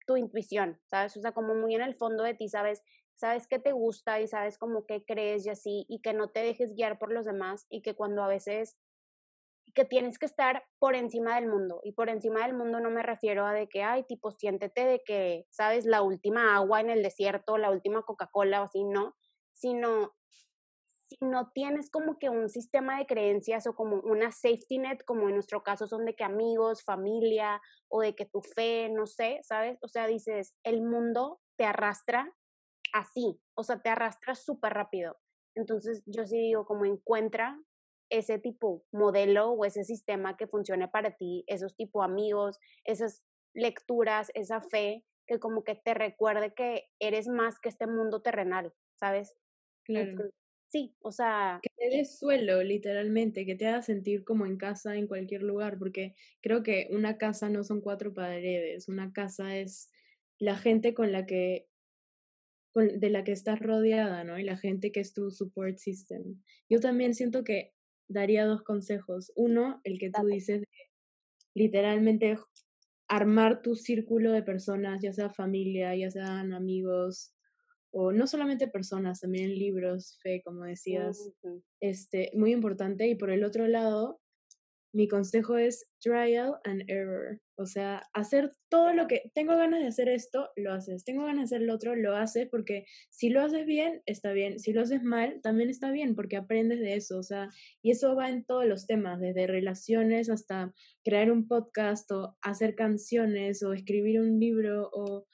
tu 0.06 0.18
intuición, 0.18 0.82
¿sabes? 0.90 1.16
O 1.18 1.22
sea, 1.22 1.34
como 1.34 1.56
muy 1.56 1.76
en 1.76 1.82
el 1.82 1.96
fondo 1.96 2.24
de 2.24 2.34
ti, 2.34 2.50
¿sabes? 2.50 2.82
Sabes 3.20 3.48
qué 3.48 3.60
te 3.60 3.74
gusta 3.74 4.22
y 4.22 4.28
sabes 4.28 4.58
como 4.58 4.86
qué 4.86 5.04
crees 5.06 5.46
y 5.46 5.50
así, 5.50 5.86
y 5.90 6.02
que 6.02 6.14
no 6.14 6.30
te 6.30 6.42
dejes 6.42 6.74
guiar 6.74 6.98
por 7.00 7.12
los 7.12 7.26
demás 7.26 7.66
y 7.70 7.82
que 7.82 7.94
cuando 7.94 8.24
a 8.24 8.30
veces 8.30 8.78
que 9.76 9.86
tienes 9.86 10.18
que 10.18 10.26
estar 10.26 10.64
por 10.80 10.96
encima 10.96 11.36
del 11.36 11.48
mundo. 11.48 11.82
Y 11.84 11.92
por 11.92 12.10
encima 12.10 12.42
del 12.46 12.56
mundo 12.56 12.80
no 12.80 12.90
me 12.90 13.04
refiero 13.04 13.46
a 13.46 13.54
de 13.54 13.68
que, 13.68 13.84
ay, 13.84 14.04
tipo, 14.04 14.32
siéntete 14.32 14.86
de 14.86 15.02
que, 15.06 15.46
sabes, 15.50 15.86
la 15.86 16.02
última 16.02 16.56
agua 16.56 16.82
en 16.82 16.90
el 16.90 17.04
desierto, 17.04 17.58
la 17.58 17.70
última 17.72 18.02
Coca-Cola 18.04 18.62
o 18.62 18.64
así, 18.66 18.84
no, 18.84 19.16
sino 19.54 20.14
si 21.10 21.18
no 21.22 21.52
tienes 21.54 21.90
como 21.90 22.20
que 22.20 22.30
un 22.30 22.50
sistema 22.50 23.00
de 23.00 23.08
creencias 23.08 23.68
o 23.68 23.74
como 23.76 23.98
una 24.02 24.32
safety 24.32 24.78
net, 24.78 25.00
como 25.06 25.28
en 25.28 25.36
nuestro 25.36 25.64
caso 25.64 25.88
son 25.88 26.06
de 26.06 26.16
que 26.16 26.24
amigos, 26.24 26.84
familia 26.84 27.62
o 27.90 28.02
de 28.02 28.16
que 28.16 28.26
tu 28.26 28.42
fe, 28.42 28.90
no 28.90 29.08
sé, 29.08 29.40
¿sabes? 29.44 29.78
O 29.82 29.88
sea, 29.88 30.08
dices, 30.08 30.56
el 30.64 30.82
mundo 30.82 31.42
te 31.58 31.66
arrastra 31.66 32.32
así, 32.94 33.40
o 33.56 33.64
sea, 33.64 33.82
te 33.82 33.90
arrastra 33.90 34.36
súper 34.36 34.74
rápido. 34.74 35.18
Entonces 35.56 36.04
yo 36.06 36.26
sí 36.26 36.38
digo, 36.38 36.66
como 36.66 36.86
encuentra 36.86 37.60
ese 38.10 38.40
tipo 38.40 38.86
modelo 38.92 39.52
o 39.52 39.66
ese 39.66 39.84
sistema 39.84 40.36
que 40.38 40.48
funcione 40.48 40.88
para 40.88 41.16
ti, 41.16 41.44
esos 41.48 41.76
tipo 41.76 42.02
amigos, 42.04 42.60
esas 42.84 43.24
lecturas, 43.54 44.32
esa 44.34 44.62
fe, 44.62 45.06
que 45.28 45.40
como 45.40 45.64
que 45.64 45.76
te 45.76 45.94
recuerde 45.94 46.54
que 46.54 46.86
eres 47.00 47.28
más 47.28 47.60
que 47.60 47.70
este 47.70 47.88
mundo 47.88 48.22
terrenal, 48.22 48.74
¿sabes? 48.96 49.36
Claro. 49.84 50.32
sí, 50.68 50.96
o 51.02 51.12
sea... 51.12 51.60
Que 51.62 51.70
te 51.78 51.98
des 51.98 52.18
suelo, 52.20 52.62
literalmente, 52.64 53.46
que 53.46 53.56
te 53.56 53.68
haga 53.68 53.82
sentir 53.82 54.24
como 54.24 54.46
en 54.46 54.58
casa 54.58 54.96
en 54.96 55.08
cualquier 55.08 55.44
lugar, 55.44 55.78
porque 55.78 56.16
creo 56.42 56.64
que 56.64 56.88
una 56.92 57.18
casa 57.18 57.50
no 57.50 57.64
son 57.64 57.82
cuatro 57.82 58.14
paredes, 58.14 58.88
una 58.88 59.12
casa 59.14 59.58
es 59.58 59.92
la 60.40 60.56
gente 60.56 60.94
con 60.94 61.12
la 61.12 61.26
que 61.26 61.68
de 62.76 63.10
la 63.10 63.24
que 63.24 63.32
estás 63.32 63.60
rodeada, 63.60 64.24
¿no? 64.24 64.38
Y 64.40 64.44
la 64.44 64.58
gente 64.58 64.92
que 64.92 65.00
es 65.00 65.14
tu 65.14 65.32
support 65.32 65.78
system. 65.78 66.42
Yo 66.70 66.80
también 66.80 67.14
siento 67.14 67.44
que 67.44 67.74
daría 68.08 68.46
dos 68.46 68.64
consejos. 68.64 69.32
Uno, 69.36 69.82
el 69.84 70.00
que 70.00 70.12
tú 70.12 70.26
dices, 70.26 70.62
de, 70.62 70.68
literalmente 71.54 72.38
armar 73.08 73.62
tu 73.62 73.76
círculo 73.76 74.32
de 74.32 74.44
personas, 74.44 75.02
ya 75.02 75.14
sea 75.14 75.30
familia, 75.30 75.96
ya 75.96 76.12
sean 76.12 76.54
amigos, 76.54 77.34
o 77.92 78.12
no 78.12 78.28
solamente 78.28 78.68
personas, 78.68 79.20
también 79.20 79.56
libros, 79.56 80.20
fe, 80.22 80.42
como 80.44 80.64
decías, 80.64 81.32
este, 81.80 82.32
muy 82.36 82.52
importante. 82.52 83.08
Y 83.08 83.16
por 83.16 83.32
el 83.32 83.44
otro 83.44 83.68
lado, 83.68 84.22
mi 84.92 85.08
consejo 85.08 85.58
es 85.58 85.88
trial 86.00 86.56
and 86.64 86.84
error. 86.90 87.40
O 87.56 87.66
sea, 87.66 88.02
hacer 88.14 88.52
todo 88.70 88.94
lo 88.94 89.08
que 89.08 89.30
tengo 89.36 89.56
ganas 89.56 89.82
de 89.82 89.88
hacer 89.88 90.10
esto, 90.10 90.50
lo 90.56 90.74
haces. 90.74 91.04
Tengo 91.04 91.26
ganas 91.26 91.50
de 91.50 91.58
hacer 91.58 91.68
lo 91.68 91.76
otro, 91.76 91.96
lo 91.96 92.16
haces 92.16 92.48
porque 92.50 92.86
si 93.10 93.30
lo 93.30 93.42
haces 93.42 93.66
bien, 93.66 94.02
está 94.06 94.32
bien. 94.32 94.60
Si 94.60 94.74
lo 94.74 94.82
haces 94.82 95.04
mal, 95.04 95.42
también 95.42 95.70
está 95.70 95.92
bien 95.92 96.16
porque 96.16 96.38
aprendes 96.38 96.80
de 96.80 96.96
eso. 96.96 97.20
O 97.20 97.24
sea, 97.24 97.50
y 97.82 97.92
eso 97.92 98.16
va 98.16 98.30
en 98.30 98.46
todos 98.46 98.66
los 98.66 98.88
temas, 98.88 99.20
desde 99.20 99.46
relaciones 99.46 100.30
hasta 100.30 100.74
crear 101.04 101.32
un 101.32 101.48
podcast 101.48 102.10
o 102.12 102.38
hacer 102.42 102.76
canciones 102.76 103.62
o 103.62 103.74
escribir 103.74 104.22
un 104.22 104.40
libro 104.40 104.90
o 104.94 105.28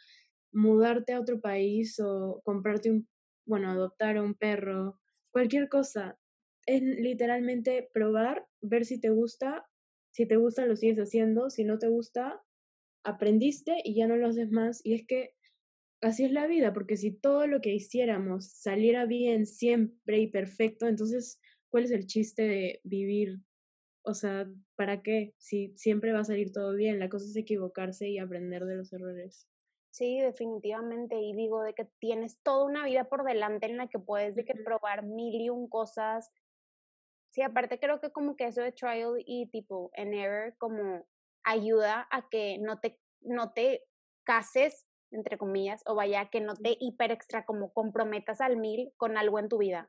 mudarte 0.51 1.13
a 1.13 1.19
otro 1.19 1.39
país 1.39 1.99
o 1.99 2.41
comprarte 2.43 2.91
un, 2.91 3.07
bueno, 3.45 3.69
adoptar 3.69 4.19
un 4.19 4.33
perro, 4.33 4.99
cualquier 5.31 5.69
cosa 5.69 6.17
es 6.65 6.81
literalmente 6.81 7.89
probar, 7.93 8.47
ver 8.61 8.85
si 8.85 8.99
te 8.99 9.09
gusta, 9.09 9.67
si 10.11 10.25
te 10.25 10.37
gusta 10.37 10.65
lo 10.65 10.75
sigues 10.75 10.97
haciendo, 10.97 11.49
si 11.49 11.63
no 11.63 11.77
te 11.77 11.87
gusta, 11.87 12.41
aprendiste 13.03 13.77
y 13.83 13.95
ya 13.95 14.07
no 14.07 14.15
lo 14.17 14.27
haces 14.27 14.51
más. 14.51 14.81
Y 14.83 14.95
es 14.95 15.05
que 15.05 15.33
así 16.01 16.25
es 16.25 16.31
la 16.31 16.47
vida, 16.47 16.73
porque 16.73 16.97
si 16.97 17.11
todo 17.11 17.47
lo 17.47 17.61
que 17.61 17.73
hiciéramos 17.73 18.51
saliera 18.51 19.05
bien 19.05 19.45
siempre 19.45 20.19
y 20.19 20.27
perfecto, 20.27 20.87
entonces, 20.87 21.39
¿cuál 21.69 21.85
es 21.85 21.91
el 21.91 22.07
chiste 22.07 22.43
de 22.43 22.81
vivir? 22.83 23.39
O 24.03 24.13
sea, 24.13 24.47
¿para 24.75 25.01
qué? 25.01 25.33
Si 25.37 25.73
siempre 25.77 26.13
va 26.13 26.19
a 26.19 26.25
salir 26.25 26.51
todo 26.51 26.75
bien, 26.75 26.99
la 26.99 27.09
cosa 27.09 27.25
es 27.25 27.35
equivocarse 27.35 28.07
y 28.09 28.19
aprender 28.19 28.65
de 28.65 28.75
los 28.75 28.93
errores. 28.93 29.47
Sí, 29.91 30.19
definitivamente. 30.19 31.15
Y 31.21 31.33
digo 31.33 31.63
de 31.63 31.73
que 31.73 31.85
tienes 31.99 32.41
toda 32.43 32.65
una 32.65 32.85
vida 32.85 33.05
por 33.05 33.23
delante 33.23 33.65
en 33.65 33.77
la 33.77 33.87
que 33.87 33.97
puedes 33.97 34.35
de 34.35 34.43
que 34.43 34.53
probar 34.53 35.03
mil 35.05 35.39
y 35.41 35.49
un 35.49 35.69
cosas, 35.69 36.29
Sí, 37.35 37.41
aparte 37.41 37.79
creo 37.81 37.99
que 37.99 38.13
como 38.13 38.37
que 38.37 38.45
eso 38.45 38.61
de 38.61 38.71
trial 38.71 39.15
y 39.25 39.49
tipo 39.49 39.91
en 39.95 40.13
error 40.13 40.55
como 40.57 41.05
ayuda 41.43 42.07
a 42.09 42.29
que 42.29 42.57
no 42.59 42.79
te, 42.79 42.97
no 43.19 43.51
te 43.51 43.83
cases, 44.23 44.87
entre 45.11 45.37
comillas, 45.37 45.83
o 45.85 45.95
vaya 45.95 46.29
que 46.29 46.39
no 46.39 46.55
te 46.55 46.77
hiper 46.79 47.11
extra 47.11 47.45
como 47.45 47.73
comprometas 47.73 48.39
al 48.39 48.55
mil 48.55 48.93
con 48.95 49.17
algo 49.17 49.37
en 49.37 49.49
tu 49.49 49.57
vida. 49.57 49.85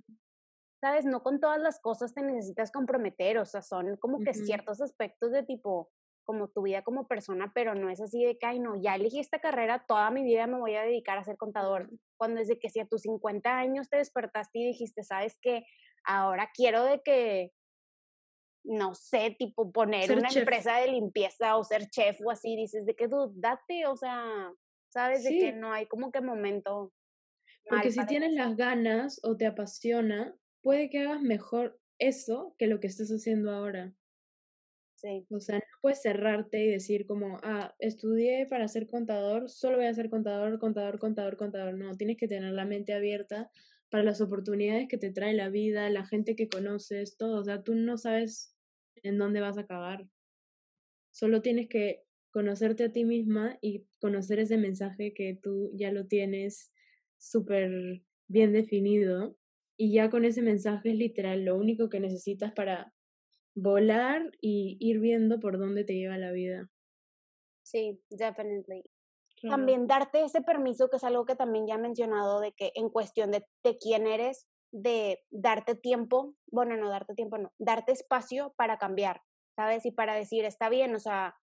¿Sabes? 0.81 1.05
No 1.05 1.23
con 1.23 1.39
todas 1.39 1.61
las 1.61 1.79
cosas 1.79 2.15
te 2.15 2.23
necesitas 2.23 2.73
comprometer, 2.73 3.39
o 3.39 3.45
sea, 3.45 3.63
son 3.63 3.97
como 3.99 4.19
que 4.19 4.35
ciertos 4.35 4.81
aspectos 4.81 5.31
de 5.31 5.45
tipo, 5.45 5.93
como 6.27 6.49
tu 6.49 6.63
vida 6.63 6.83
como 6.83 7.07
persona, 7.07 7.53
pero 7.55 7.75
no 7.75 7.89
es 7.89 8.01
así 8.01 8.23
de 8.25 8.37
que, 8.37 8.47
ay, 8.47 8.59
no, 8.59 8.75
ya 8.83 8.97
elegí 8.97 9.21
esta 9.21 9.39
carrera, 9.39 9.85
toda 9.87 10.11
mi 10.11 10.25
vida 10.25 10.47
me 10.47 10.59
voy 10.59 10.75
a 10.75 10.83
dedicar 10.83 11.17
a 11.17 11.25
ser 11.25 11.37
contador. 11.37 11.89
Cuando 12.19 12.41
es 12.41 12.49
de 12.49 12.59
que 12.59 12.69
si 12.69 12.81
a 12.81 12.87
tus 12.87 13.03
50 13.03 13.57
años 13.57 13.89
te 13.89 13.97
despertaste 13.97 14.59
y 14.59 14.67
dijiste, 14.67 15.05
sabes 15.05 15.39
que 15.41 15.65
ahora 16.05 16.51
quiero 16.53 16.85
de 16.85 17.01
que, 17.03 17.53
no 18.65 18.95
sé, 18.95 19.37
tipo 19.39 19.73
poner 19.73 20.13
una 20.13 20.29
empresa 20.29 20.79
de 20.79 20.89
limpieza 20.89 21.57
o 21.57 21.65
ser 21.65 21.89
chef 21.89 22.19
o 22.27 22.31
así, 22.31 22.57
dices 22.57 22.85
de 22.85 22.97
que 22.97 23.09
date, 23.35 23.87
o 23.87 23.97
sea, 23.97 24.53
sabes 24.89 25.23
de 25.23 25.31
que 25.31 25.53
no 25.53 25.73
hay 25.73 25.87
como 25.87 26.11
que 26.11 26.21
momento. 26.21 26.93
Porque 27.69 27.93
si 27.93 28.05
tienes 28.07 28.33
las 28.33 28.57
ganas 28.57 29.21
o 29.23 29.37
te 29.37 29.47
apasiona, 29.47 30.37
puede 30.61 30.91
que 30.91 31.03
hagas 31.03 31.23
mejor 31.23 31.79
eso 31.99 32.55
que 32.59 32.67
lo 32.67 32.81
que 32.81 32.89
estás 32.89 33.11
haciendo 33.11 33.53
ahora. 33.53 33.95
Sí. 34.97 35.27
O 35.31 35.41
sea, 35.41 35.57
no 35.59 35.65
puedes 35.83 36.01
cerrarte 36.01 36.65
y 36.65 36.71
decir 36.71 37.07
como, 37.07 37.39
ah, 37.43 37.75
estudié 37.79 38.47
para 38.47 38.67
ser 38.67 38.87
contador, 38.87 39.51
solo 39.51 39.77
voy 39.77 39.87
a 39.87 39.95
ser 39.95 40.09
contador, 40.09 40.59
contador, 40.59 40.99
contador, 40.99 41.37
contador. 41.37 41.75
No, 41.75 41.95
tienes 41.97 42.17
que 42.17 42.29
tener 42.29 42.55
la 42.55 42.65
mente 42.65 42.95
abierta 42.95 43.51
para 43.91 44.03
las 44.05 44.23
oportunidades 44.23 44.89
que 44.89 44.97
te 44.97 45.13
trae 45.13 45.35
la 45.35 45.51
vida, 45.51 45.91
la 45.91 46.07
gente 46.07 46.35
que 46.35 46.49
conoces, 46.49 47.19
todo. 47.19 47.41
O 47.41 47.45
sea, 47.45 47.63
tú 47.63 47.75
no 47.75 47.99
sabes 47.99 48.57
en 49.03 49.19
dónde 49.19 49.41
vas 49.41 49.59
a 49.59 49.63
acabar. 49.63 50.09
Solo 51.13 51.43
tienes 51.43 51.69
que 51.69 52.03
conocerte 52.31 52.85
a 52.85 52.93
ti 52.93 53.05
misma 53.05 53.59
y 53.61 53.87
conocer 54.01 54.39
ese 54.39 54.57
mensaje 54.57 55.13
que 55.13 55.39
tú 55.41 55.71
ya 55.75 55.93
lo 55.93 56.07
tienes 56.07 56.73
súper 57.19 58.03
bien 58.29 58.53
definido. 58.55 59.37
Y 59.77 59.93
ya 59.93 60.09
con 60.09 60.25
ese 60.25 60.41
mensaje 60.41 60.91
es 60.91 60.97
literal 60.97 61.45
lo 61.45 61.57
único 61.57 61.91
que 61.91 62.01
necesitas 62.01 62.53
para 62.53 62.95
volar 63.57 64.31
y 64.41 64.77
ir 64.81 65.01
viendo 65.01 65.41
por 65.41 65.59
dónde 65.59 65.83
te 65.83 65.95
lleva 65.95 66.19
la 66.19 66.31
vida. 66.31 66.71
Sí, 67.65 68.01
definitely. 68.11 68.85
También 69.43 69.87
darte 69.87 70.25
ese 70.25 70.41
permiso, 70.41 70.89
que 70.89 70.97
es 70.97 71.05
algo 71.05 71.25
que 71.25 71.37
también 71.37 71.67
ya 71.67 71.75
he 71.75 71.79
mencionado, 71.79 72.41
de 72.41 72.53
que 72.53 72.73
en 72.75 72.89
cuestión 72.89 73.31
de, 73.31 73.45
de 73.65 73.77
quién 73.79 74.07
eres, 74.07 74.47
de 74.73 75.25
darte 75.31 75.75
tiempo, 75.75 76.35
bueno, 76.51 76.77
no 76.77 76.89
darte 76.89 77.15
tiempo, 77.15 77.39
no, 77.39 77.53
darte 77.59 77.93
espacio 77.93 78.55
para 78.57 78.79
cambiar, 78.79 79.23
¿sabes? 79.55 79.85
Y 79.85 79.91
para 79.91 80.15
decir, 80.15 80.45
está 80.45 80.69
bien, 80.69 80.95
o 80.95 80.99
sea, 80.99 81.35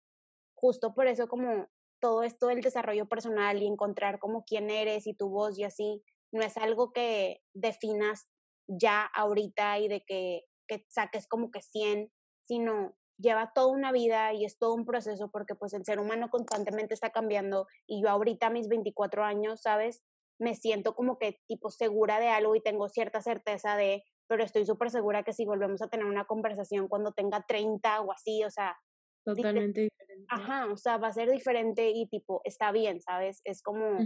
justo 0.54 0.94
por 0.94 1.06
eso 1.06 1.28
como 1.28 1.66
todo 2.00 2.22
esto 2.22 2.48
del 2.48 2.60
desarrollo 2.60 3.06
personal 3.08 3.62
y 3.62 3.66
encontrar 3.66 4.18
como 4.18 4.44
quién 4.44 4.70
eres 4.70 5.06
y 5.06 5.14
tu 5.14 5.28
voz 5.28 5.58
y 5.58 5.64
así, 5.64 6.02
no 6.32 6.42
es 6.42 6.56
algo 6.56 6.92
que 6.92 7.40
definas 7.54 8.28
ya 8.66 9.04
ahorita 9.04 9.78
y 9.78 9.88
de 9.88 10.02
que, 10.04 10.42
que 10.72 10.86
saques 10.88 11.26
como 11.26 11.50
que 11.50 11.60
100, 11.60 12.10
sino 12.46 12.96
lleva 13.18 13.52
toda 13.54 13.68
una 13.68 13.92
vida 13.92 14.32
y 14.32 14.44
es 14.44 14.58
todo 14.58 14.74
un 14.74 14.84
proceso 14.84 15.30
porque 15.30 15.54
pues 15.54 15.74
el 15.74 15.84
ser 15.84 16.00
humano 16.00 16.30
constantemente 16.30 16.94
está 16.94 17.10
cambiando 17.10 17.66
y 17.86 18.02
yo 18.02 18.08
ahorita 18.08 18.46
a 18.46 18.50
mis 18.50 18.68
24 18.68 19.24
años, 19.24 19.60
¿sabes? 19.60 20.02
Me 20.38 20.54
siento 20.54 20.94
como 20.94 21.18
que 21.18 21.40
tipo 21.46 21.70
segura 21.70 22.18
de 22.20 22.28
algo 22.28 22.56
y 22.56 22.62
tengo 22.62 22.88
cierta 22.88 23.20
certeza 23.20 23.76
de, 23.76 24.02
pero 24.26 24.42
estoy 24.42 24.64
súper 24.64 24.90
segura 24.90 25.22
que 25.22 25.32
si 25.32 25.44
volvemos 25.44 25.82
a 25.82 25.88
tener 25.88 26.06
una 26.06 26.24
conversación 26.24 26.88
cuando 26.88 27.12
tenga 27.12 27.44
30 27.46 28.00
o 28.00 28.12
así, 28.12 28.42
o 28.44 28.50
sea... 28.50 28.76
Totalmente 29.24 29.82
diferente. 29.82 30.26
Ajá, 30.28 30.66
o 30.72 30.76
sea, 30.76 30.96
va 30.96 31.08
a 31.08 31.12
ser 31.12 31.30
diferente 31.30 31.90
y 31.90 32.08
tipo, 32.08 32.40
está 32.44 32.72
bien, 32.72 33.00
¿sabes? 33.00 33.40
Es 33.44 33.62
como 33.62 33.98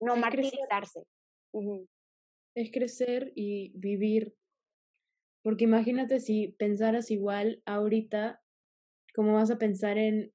no 0.00 0.16
martirizarse. 0.16 1.04
Es 2.56 2.72
crecer 2.72 3.32
y 3.36 3.70
vivir 3.78 4.34
porque 5.46 5.62
imagínate 5.62 6.18
si 6.18 6.56
pensaras 6.58 7.12
igual 7.12 7.62
ahorita, 7.66 8.42
¿cómo 9.14 9.34
vas 9.34 9.48
a 9.52 9.58
pensar 9.58 9.96
en 9.96 10.32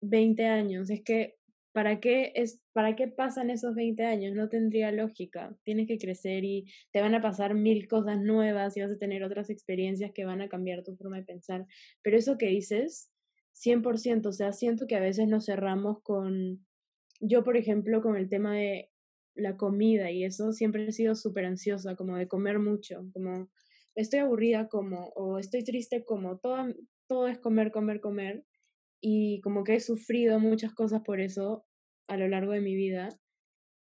20 0.00 0.46
años? 0.46 0.90
Es 0.90 1.00
que 1.04 1.36
¿para 1.70 2.00
qué, 2.00 2.32
es, 2.34 2.60
¿para 2.72 2.96
qué 2.96 3.06
pasan 3.06 3.50
esos 3.50 3.76
20 3.76 4.04
años? 4.04 4.34
No 4.34 4.48
tendría 4.48 4.90
lógica. 4.90 5.56
Tienes 5.62 5.86
que 5.86 5.96
crecer 5.96 6.42
y 6.42 6.64
te 6.90 7.00
van 7.00 7.14
a 7.14 7.22
pasar 7.22 7.54
mil 7.54 7.86
cosas 7.86 8.20
nuevas 8.20 8.76
y 8.76 8.80
vas 8.80 8.90
a 8.90 8.98
tener 8.98 9.22
otras 9.22 9.48
experiencias 9.48 10.10
que 10.12 10.24
van 10.24 10.40
a 10.40 10.48
cambiar 10.48 10.82
tu 10.82 10.96
forma 10.96 11.18
de 11.18 11.24
pensar. 11.24 11.64
Pero 12.02 12.16
eso 12.16 12.36
que 12.36 12.46
dices, 12.46 13.12
100%, 13.52 14.26
o 14.26 14.32
sea, 14.32 14.52
siento 14.52 14.88
que 14.88 14.96
a 14.96 15.00
veces 15.00 15.28
nos 15.28 15.46
cerramos 15.46 16.02
con, 16.02 16.66
yo 17.20 17.44
por 17.44 17.56
ejemplo, 17.56 18.02
con 18.02 18.16
el 18.16 18.28
tema 18.28 18.56
de 18.56 18.90
la 19.36 19.56
comida 19.56 20.10
y 20.10 20.24
eso, 20.24 20.52
siempre 20.52 20.84
he 20.88 20.90
sido 20.90 21.14
súper 21.14 21.44
ansiosa, 21.44 21.94
como 21.94 22.16
de 22.16 22.26
comer 22.26 22.58
mucho, 22.58 23.08
como 23.12 23.48
estoy 23.94 24.20
aburrida 24.20 24.68
como, 24.68 25.08
o 25.14 25.38
estoy 25.38 25.64
triste 25.64 26.04
como, 26.04 26.38
todo, 26.38 26.56
todo 27.08 27.28
es 27.28 27.38
comer, 27.38 27.72
comer, 27.72 28.00
comer 28.00 28.44
y 29.00 29.40
como 29.40 29.64
que 29.64 29.74
he 29.74 29.80
sufrido 29.80 30.38
muchas 30.38 30.72
cosas 30.74 31.02
por 31.02 31.20
eso 31.20 31.64
a 32.08 32.16
lo 32.16 32.28
largo 32.28 32.52
de 32.52 32.60
mi 32.60 32.74
vida. 32.74 33.08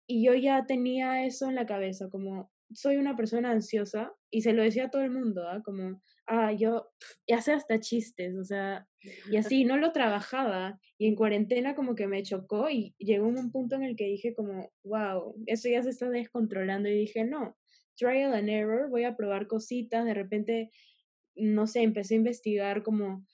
Y 0.06 0.24
yo 0.24 0.34
ya 0.34 0.64
tenía 0.66 1.24
eso 1.24 1.48
en 1.48 1.54
la 1.54 1.66
cabeza, 1.66 2.08
como 2.10 2.50
soy 2.72 2.96
una 2.96 3.16
persona 3.16 3.50
ansiosa 3.50 4.12
y 4.30 4.42
se 4.42 4.52
lo 4.52 4.62
decía 4.62 4.86
a 4.86 4.90
todo 4.90 5.02
el 5.02 5.10
mundo, 5.10 5.48
¿ah? 5.48 5.60
como, 5.64 6.00
ah, 6.26 6.52
yo, 6.52 6.88
y 7.26 7.32
hace 7.32 7.52
hasta 7.52 7.80
chistes, 7.80 8.36
o 8.36 8.44
sea, 8.44 8.86
y 9.30 9.36
así, 9.54 9.64
no 9.64 9.76
lo 9.76 9.92
trabajaba 9.92 10.78
y 10.98 11.08
en 11.08 11.16
cuarentena 11.16 11.74
como 11.74 11.94
que 11.94 12.06
me 12.06 12.22
chocó 12.22 12.70
y 12.70 12.94
llegó 12.98 13.26
un 13.26 13.50
punto 13.50 13.76
en 13.76 13.82
el 13.82 13.96
que 13.96 14.06
dije 14.06 14.34
como, 14.34 14.70
wow, 14.84 15.34
eso 15.46 15.68
ya 15.68 15.82
se 15.82 15.90
está 15.90 16.08
descontrolando 16.08 16.88
y 16.88 16.94
dije, 16.94 17.24
no, 17.24 17.56
trial 18.00 18.32
and 18.32 18.48
error, 18.48 18.88
voy 18.88 19.04
a 19.04 19.14
probar 19.14 19.46
cositas, 19.46 20.06
de 20.06 20.14
repente, 20.14 20.70
no 21.36 21.66
sé, 21.66 21.82
empecé 21.82 22.14
a 22.14 22.18
investigar 22.18 22.82
como 22.82 23.26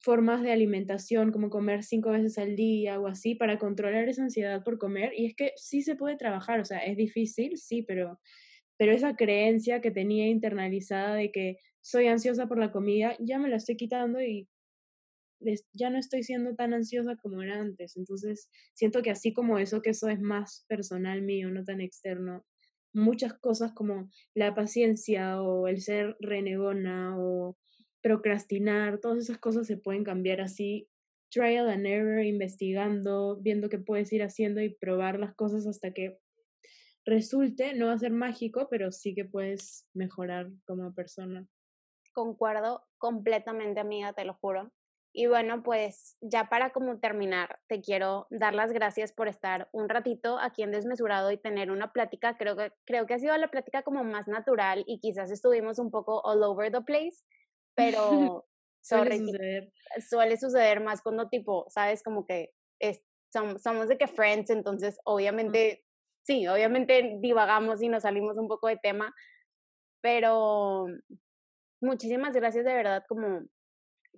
formas 0.00 0.42
de 0.42 0.52
alimentación, 0.52 1.30
como 1.30 1.50
comer 1.50 1.84
cinco 1.84 2.10
veces 2.10 2.38
al 2.38 2.56
día 2.56 3.00
o 3.00 3.06
así, 3.06 3.34
para 3.34 3.58
controlar 3.58 4.08
esa 4.08 4.22
ansiedad 4.22 4.64
por 4.64 4.78
comer. 4.78 5.12
Y 5.16 5.26
es 5.26 5.34
que 5.36 5.52
sí 5.56 5.82
se 5.82 5.96
puede 5.96 6.16
trabajar, 6.16 6.60
o 6.60 6.64
sea, 6.64 6.78
es 6.78 6.96
difícil, 6.96 7.58
sí, 7.58 7.82
pero, 7.82 8.20
pero 8.76 8.92
esa 8.92 9.14
creencia 9.14 9.80
que 9.80 9.90
tenía 9.90 10.26
internalizada 10.28 11.14
de 11.14 11.30
que 11.30 11.56
soy 11.80 12.08
ansiosa 12.08 12.46
por 12.48 12.58
la 12.58 12.72
comida, 12.72 13.16
ya 13.20 13.38
me 13.38 13.48
la 13.48 13.56
estoy 13.56 13.76
quitando 13.76 14.20
y 14.20 14.48
ya 15.72 15.90
no 15.90 15.98
estoy 15.98 16.22
siendo 16.22 16.54
tan 16.54 16.74
ansiosa 16.74 17.16
como 17.16 17.42
era 17.42 17.60
antes. 17.60 17.96
Entonces, 17.96 18.50
siento 18.74 19.02
que 19.02 19.10
así 19.10 19.32
como 19.32 19.58
eso, 19.58 19.80
que 19.82 19.90
eso 19.90 20.08
es 20.08 20.20
más 20.20 20.64
personal 20.68 21.22
mío, 21.22 21.50
no 21.50 21.64
tan 21.64 21.80
externo, 21.80 22.44
muchas 22.92 23.34
cosas 23.34 23.72
como 23.72 24.10
la 24.34 24.54
paciencia 24.54 25.40
o 25.42 25.68
el 25.68 25.80
ser 25.80 26.16
renegona 26.20 27.16
o 27.18 27.56
procrastinar, 28.02 28.98
todas 28.98 29.18
esas 29.18 29.38
cosas 29.38 29.66
se 29.66 29.76
pueden 29.76 30.04
cambiar 30.04 30.40
así, 30.40 30.88
trial 31.30 31.68
and 31.68 31.86
error, 31.86 32.24
investigando, 32.24 33.36
viendo 33.40 33.68
qué 33.68 33.78
puedes 33.78 34.12
ir 34.12 34.22
haciendo 34.22 34.60
y 34.60 34.74
probar 34.74 35.18
las 35.18 35.34
cosas 35.34 35.66
hasta 35.66 35.92
que 35.92 36.18
resulte, 37.04 37.74
no 37.74 37.86
va 37.86 37.92
a 37.92 37.98
ser 37.98 38.12
mágico, 38.12 38.68
pero 38.70 38.92
sí 38.92 39.14
que 39.14 39.24
puedes 39.24 39.86
mejorar 39.94 40.50
como 40.66 40.92
persona. 40.94 41.46
Concuerdo 42.12 42.84
completamente, 42.98 43.80
amiga, 43.80 44.12
te 44.12 44.24
lo 44.24 44.34
juro. 44.34 44.72
Y 45.12 45.26
bueno, 45.26 45.62
pues 45.64 46.16
ya 46.20 46.48
para 46.48 46.70
como 46.70 47.00
terminar, 47.00 47.58
te 47.68 47.80
quiero 47.80 48.28
dar 48.30 48.54
las 48.54 48.72
gracias 48.72 49.12
por 49.12 49.26
estar 49.26 49.68
un 49.72 49.88
ratito 49.88 50.38
aquí 50.38 50.62
en 50.62 50.70
Desmesurado 50.70 51.32
y 51.32 51.36
tener 51.36 51.72
una 51.72 51.92
plática. 51.92 52.36
Creo 52.36 52.56
que, 52.56 52.72
creo 52.84 53.06
que 53.06 53.14
ha 53.14 53.18
sido 53.18 53.36
la 53.36 53.50
plática 53.50 53.82
como 53.82 54.04
más 54.04 54.28
natural 54.28 54.84
y 54.86 55.00
quizás 55.00 55.32
estuvimos 55.32 55.80
un 55.80 55.90
poco 55.90 56.20
all 56.22 56.42
over 56.44 56.70
the 56.70 56.82
place, 56.82 57.24
pero 57.74 58.46
suele 58.82 59.18
suceder. 59.18 59.72
Suele 60.08 60.36
suceder 60.36 60.80
más 60.80 61.02
cuando 61.02 61.28
tipo, 61.28 61.66
sabes, 61.70 62.04
como 62.04 62.24
que 62.24 62.52
es, 62.78 63.02
somos, 63.32 63.62
somos 63.62 63.88
de 63.88 63.98
que 63.98 64.06
friends, 64.06 64.50
entonces 64.50 65.00
obviamente, 65.04 65.84
sí, 66.22 66.46
obviamente 66.46 67.18
divagamos 67.20 67.82
y 67.82 67.88
nos 67.88 68.04
salimos 68.04 68.38
un 68.38 68.46
poco 68.46 68.68
de 68.68 68.76
tema, 68.76 69.12
pero 70.00 70.86
muchísimas 71.82 72.32
gracias 72.34 72.64
de 72.64 72.74
verdad 72.74 73.02
como 73.08 73.42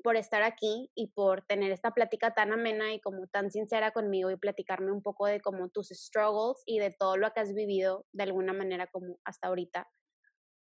por 0.03 0.17
estar 0.17 0.43
aquí 0.43 0.91
y 0.95 1.09
por 1.09 1.43
tener 1.47 1.73
esta 1.73 1.93
plática 1.93 2.35
tan 2.35 2.53
amena 2.53 2.93
y 2.93 3.01
como 3.01 3.27
tan 3.29 3.51
sincera 3.51 3.93
conmigo 3.93 4.31
y 4.31 4.37
platicarme 4.37 4.93
un 4.93 5.03
poco 5.03 5.27
de 5.27 5.41
como 5.41 5.69
tus 5.71 5.89
struggles 5.89 6.63
y 6.67 6.79
de 6.79 6.91
todo 6.91 7.17
lo 7.17 7.31
que 7.33 7.41
has 7.41 7.55
vivido 7.55 8.07
de 8.13 8.25
alguna 8.25 8.53
manera 8.53 8.87
como 8.89 9.19
hasta 9.25 9.49
ahorita. 9.49 9.89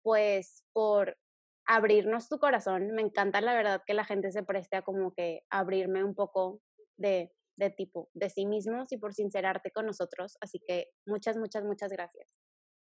Pues 0.03 0.63
por 0.73 1.17
abrirnos 1.67 2.29
tu 2.29 2.39
corazón. 2.39 2.91
Me 2.91 3.01
encanta 3.01 3.41
la 3.41 3.53
verdad 3.53 3.83
que 3.85 3.93
la 3.93 4.05
gente 4.05 4.31
se 4.31 4.43
preste 4.43 4.77
a 4.77 4.81
como 4.81 5.13
que 5.13 5.41
abrirme 5.49 6.03
un 6.03 6.15
poco 6.15 6.61
de, 6.97 7.31
de 7.57 7.69
tipo, 7.69 8.09
de 8.13 8.29
sí 8.29 8.45
mismos 8.45 8.91
y 8.91 8.97
por 8.97 9.13
sincerarte 9.13 9.71
con 9.71 9.85
nosotros. 9.85 10.37
Así 10.41 10.59
que 10.65 10.87
muchas, 11.05 11.37
muchas, 11.37 11.63
muchas 11.63 11.91
gracias. 11.91 12.27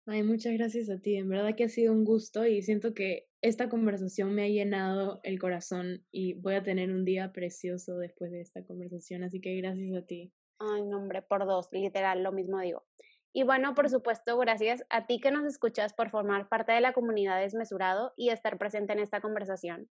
Ay, 0.05 0.25
muchas 0.25 0.53
gracias 0.55 0.91
a 0.91 0.99
ti. 0.99 1.17
En 1.17 1.29
verdad 1.29 1.55
que 1.57 1.65
ha 1.65 1.69
sido 1.69 1.93
un 1.93 2.05
gusto 2.05 2.45
y 2.45 2.61
siento 2.63 2.93
que 2.93 3.29
esta 3.41 3.69
conversación 3.69 4.35
me 4.35 4.45
ha 4.45 4.49
llenado 4.49 5.21
el 5.23 5.39
corazón 5.39 6.05
y 6.11 6.35
voy 6.35 6.55
a 6.55 6.63
tener 6.65 6.91
un 6.91 7.05
día 7.05 7.33
precioso 7.33 7.99
después 7.99 8.33
de 8.33 8.41
esta 8.41 8.65
conversación. 8.65 9.23
Así 9.23 9.41
que 9.41 9.57
gracias 9.57 9.97
a 9.97 10.05
ti. 10.05 10.33
Ay, 10.59 10.83
nombre, 10.87 11.23
por 11.23 11.47
dos, 11.47 11.69
literal, 11.71 12.25
lo 12.25 12.33
mismo 12.33 12.59
digo. 12.61 12.85
Y 13.33 13.45
bueno, 13.45 13.75
por 13.75 13.89
supuesto, 13.89 14.37
gracias 14.39 14.85
a 14.91 15.07
ti 15.07 15.21
que 15.21 15.31
nos 15.31 15.45
escuchas 15.47 15.95
por 15.95 16.11
formar 16.11 16.49
parte 16.49 16.73
de 16.73 16.81
la 16.81 16.93
comunidad 16.93 17.41
Desmesurado 17.41 18.13
y 18.17 18.31
estar 18.31 18.59
presente 18.59 18.93
en 18.93 18.99
esta 18.99 19.21
conversación. 19.21 19.89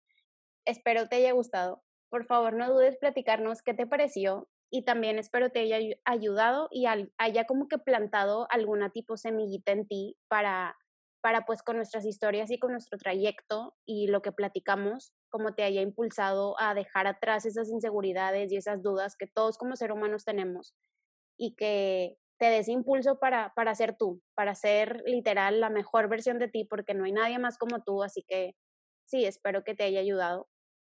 Espero 0.65 1.07
te 1.07 1.15
haya 1.15 1.31
gustado. 1.31 1.83
Por 2.09 2.25
favor, 2.25 2.53
no 2.53 2.71
dudes 2.71 2.97
platicarnos 2.97 3.61
qué 3.63 3.73
te 3.73 3.87
pareció 3.87 4.49
y 4.71 4.83
también 4.85 5.19
espero 5.19 5.51
te 5.51 5.59
haya 5.59 5.79
ayudado 6.05 6.69
y 6.71 6.85
haya 7.17 7.45
como 7.45 7.67
que 7.67 7.77
plantado 7.77 8.47
alguna 8.49 8.89
tipo 8.89 9.17
semillita 9.17 9.73
en 9.73 9.87
ti 9.87 10.17
para 10.29 10.77
para 11.21 11.45
pues 11.45 11.61
con 11.63 11.77
nuestras 11.77 12.05
historias 12.05 12.49
y 12.51 12.59
con 12.59 12.71
nuestro 12.71 12.97
trayecto 12.97 13.75
y 13.85 14.07
lo 14.07 14.23
que 14.23 14.31
platicamos, 14.31 15.13
como 15.29 15.53
te 15.53 15.63
haya 15.63 15.81
impulsado 15.81 16.59
a 16.59 16.73
dejar 16.73 17.07
atrás 17.07 17.45
esas 17.45 17.69
inseguridades 17.69 18.51
y 18.51 18.57
esas 18.57 18.81
dudas 18.81 19.15
que 19.15 19.27
todos 19.27 19.57
como 19.57 19.75
seres 19.75 19.95
humanos 19.95 20.25
tenemos 20.25 20.73
y 21.37 21.55
que 21.55 22.17
te 22.39 22.47
des 22.47 22.67
impulso 22.69 23.19
para, 23.19 23.53
para 23.55 23.75
ser 23.75 23.95
tú, 23.97 24.21
para 24.35 24.55
ser 24.55 25.03
literal 25.05 25.59
la 25.59 25.69
mejor 25.69 26.09
versión 26.09 26.39
de 26.39 26.47
ti, 26.47 26.65
porque 26.65 26.95
no 26.95 27.05
hay 27.05 27.11
nadie 27.11 27.39
más 27.39 27.57
como 27.59 27.83
tú, 27.83 28.03
así 28.03 28.23
que 28.27 28.55
sí, 29.05 29.25
espero 29.25 29.63
que 29.63 29.75
te 29.75 29.83
haya 29.83 29.99
ayudado. 29.99 30.47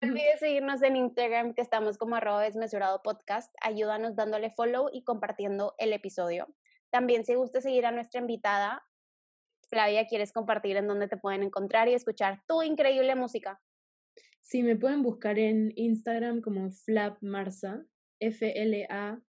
No 0.05 0.13
olvides 0.13 0.41
seguirnos 0.41 0.83
en 0.83 0.97
Instagram, 0.97 1.55
que 1.55 1.63
estamos 1.63 1.97
como 1.97 2.17
arroba 2.17 2.43
desmesurado 2.43 3.01
podcast. 3.03 3.51
Ayúdanos 3.63 4.15
dándole 4.15 4.51
follow 4.51 4.91
y 4.93 5.03
compartiendo 5.03 5.75
el 5.79 5.95
episodio. 5.95 6.55
También 6.91 7.25
si 7.25 7.35
gusta 7.35 7.63
seguir 7.63 7.87
a 7.87 7.91
nuestra 7.91 8.21
invitada, 8.21 8.83
Flavia, 9.71 10.07
¿quieres 10.07 10.31
compartir 10.33 10.77
en 10.77 10.89
dónde 10.89 11.09
te 11.09 11.17
pueden 11.17 11.43
encontrar 11.43 11.89
y 11.89 11.95
escuchar 11.95 12.43
tu 12.47 12.63
increíble 12.63 13.15
música? 13.15 13.63
Sí, 14.43 14.63
me 14.63 14.77
pueden 14.77 15.03
buscar 15.03 15.39
en 15.39 15.73
Instagram 15.75 16.43
como 16.43 16.71
Flap 16.71 17.17
Marza, 17.23 17.87
F-L-A-B-V 18.21 19.23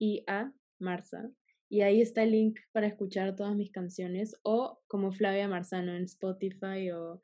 y 0.00 0.24
a 0.26 0.52
Marza. 0.80 1.30
Y 1.68 1.82
ahí 1.82 2.00
está 2.00 2.24
el 2.24 2.32
link 2.32 2.58
para 2.72 2.88
escuchar 2.88 3.36
todas 3.36 3.54
mis 3.54 3.70
canciones 3.70 4.34
o 4.42 4.82
como 4.88 5.12
Flavia 5.12 5.46
Marzano 5.46 5.94
en 5.94 6.02
Spotify 6.06 6.90
o 6.90 7.20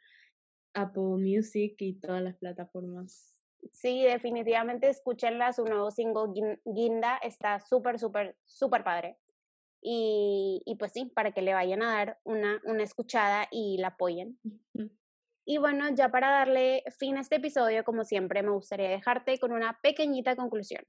Apple 0.76 1.18
Music 1.18 1.74
y 1.78 1.94
todas 1.94 2.22
las 2.22 2.36
plataformas. 2.36 3.42
Sí, 3.72 4.04
definitivamente 4.04 4.88
escúchenla, 4.88 5.52
su 5.52 5.64
nuevo 5.64 5.90
single 5.90 6.58
Guinda 6.64 7.16
está 7.16 7.60
súper, 7.60 7.98
súper, 7.98 8.36
súper 8.44 8.84
padre. 8.84 9.18
Y, 9.82 10.62
y, 10.64 10.76
pues 10.76 10.92
sí, 10.92 11.06
para 11.06 11.32
que 11.32 11.42
le 11.42 11.54
vayan 11.54 11.82
a 11.82 11.92
dar 11.92 12.18
una, 12.24 12.60
una 12.64 12.82
escuchada 12.82 13.46
y 13.50 13.78
la 13.78 13.88
apoyen. 13.88 14.38
Y 15.44 15.58
bueno, 15.58 15.88
ya 15.94 16.08
para 16.08 16.28
darle 16.30 16.82
fin 16.98 17.16
a 17.16 17.20
este 17.20 17.36
episodio, 17.36 17.84
como 17.84 18.04
siempre, 18.04 18.42
me 18.42 18.50
gustaría 18.50 18.90
dejarte 18.90 19.38
con 19.38 19.52
una 19.52 19.78
pequeñita 19.80 20.34
conclusión. 20.34 20.84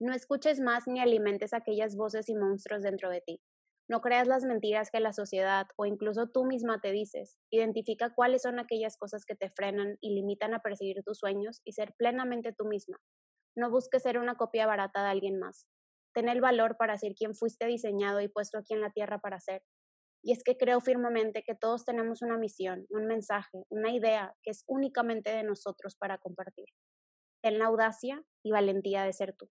No 0.00 0.12
escuches 0.12 0.58
más 0.58 0.88
ni 0.88 0.98
alimentes 0.98 1.54
aquellas 1.54 1.94
voces 1.94 2.28
y 2.28 2.34
monstruos 2.34 2.82
dentro 2.82 3.10
de 3.10 3.20
ti. 3.20 3.40
No 3.88 4.00
creas 4.00 4.26
las 4.26 4.44
mentiras 4.44 4.90
que 4.90 5.00
la 5.00 5.12
sociedad 5.12 5.66
o 5.76 5.84
incluso 5.84 6.28
tú 6.28 6.44
misma 6.44 6.80
te 6.80 6.90
dices. 6.90 7.38
Identifica 7.50 8.14
cuáles 8.14 8.42
son 8.42 8.58
aquellas 8.58 8.96
cosas 8.96 9.26
que 9.26 9.34
te 9.34 9.50
frenan 9.50 9.98
y 10.00 10.14
limitan 10.14 10.54
a 10.54 10.60
perseguir 10.60 11.02
tus 11.04 11.18
sueños 11.18 11.60
y 11.64 11.72
ser 11.72 11.94
plenamente 11.98 12.54
tú 12.56 12.64
misma. 12.64 12.98
No 13.56 13.70
busques 13.70 14.02
ser 14.02 14.18
una 14.18 14.36
copia 14.36 14.66
barata 14.66 15.02
de 15.02 15.10
alguien 15.10 15.38
más. 15.38 15.66
Ten 16.14 16.28
el 16.28 16.40
valor 16.40 16.76
para 16.78 16.96
ser 16.96 17.14
quien 17.14 17.34
fuiste 17.34 17.66
diseñado 17.66 18.20
y 18.20 18.28
puesto 18.28 18.58
aquí 18.58 18.72
en 18.72 18.80
la 18.80 18.90
tierra 18.90 19.18
para 19.18 19.40
ser. 19.40 19.62
Y 20.22 20.32
es 20.32 20.42
que 20.42 20.56
creo 20.56 20.80
firmemente 20.80 21.42
que 21.42 21.54
todos 21.54 21.84
tenemos 21.84 22.22
una 22.22 22.38
misión, 22.38 22.86
un 22.88 23.06
mensaje, 23.06 23.64
una 23.68 23.92
idea 23.92 24.34
que 24.42 24.50
es 24.50 24.64
únicamente 24.66 25.30
de 25.30 25.42
nosotros 25.42 25.96
para 25.96 26.16
compartir. 26.16 26.68
Ten 27.42 27.58
la 27.58 27.66
audacia 27.66 28.24
y 28.42 28.50
valentía 28.52 29.04
de 29.04 29.12
ser 29.12 29.36
tú 29.36 29.50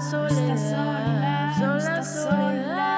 soledad, 0.00 1.19
sola, 1.58 2.02
soledad. 2.02 2.89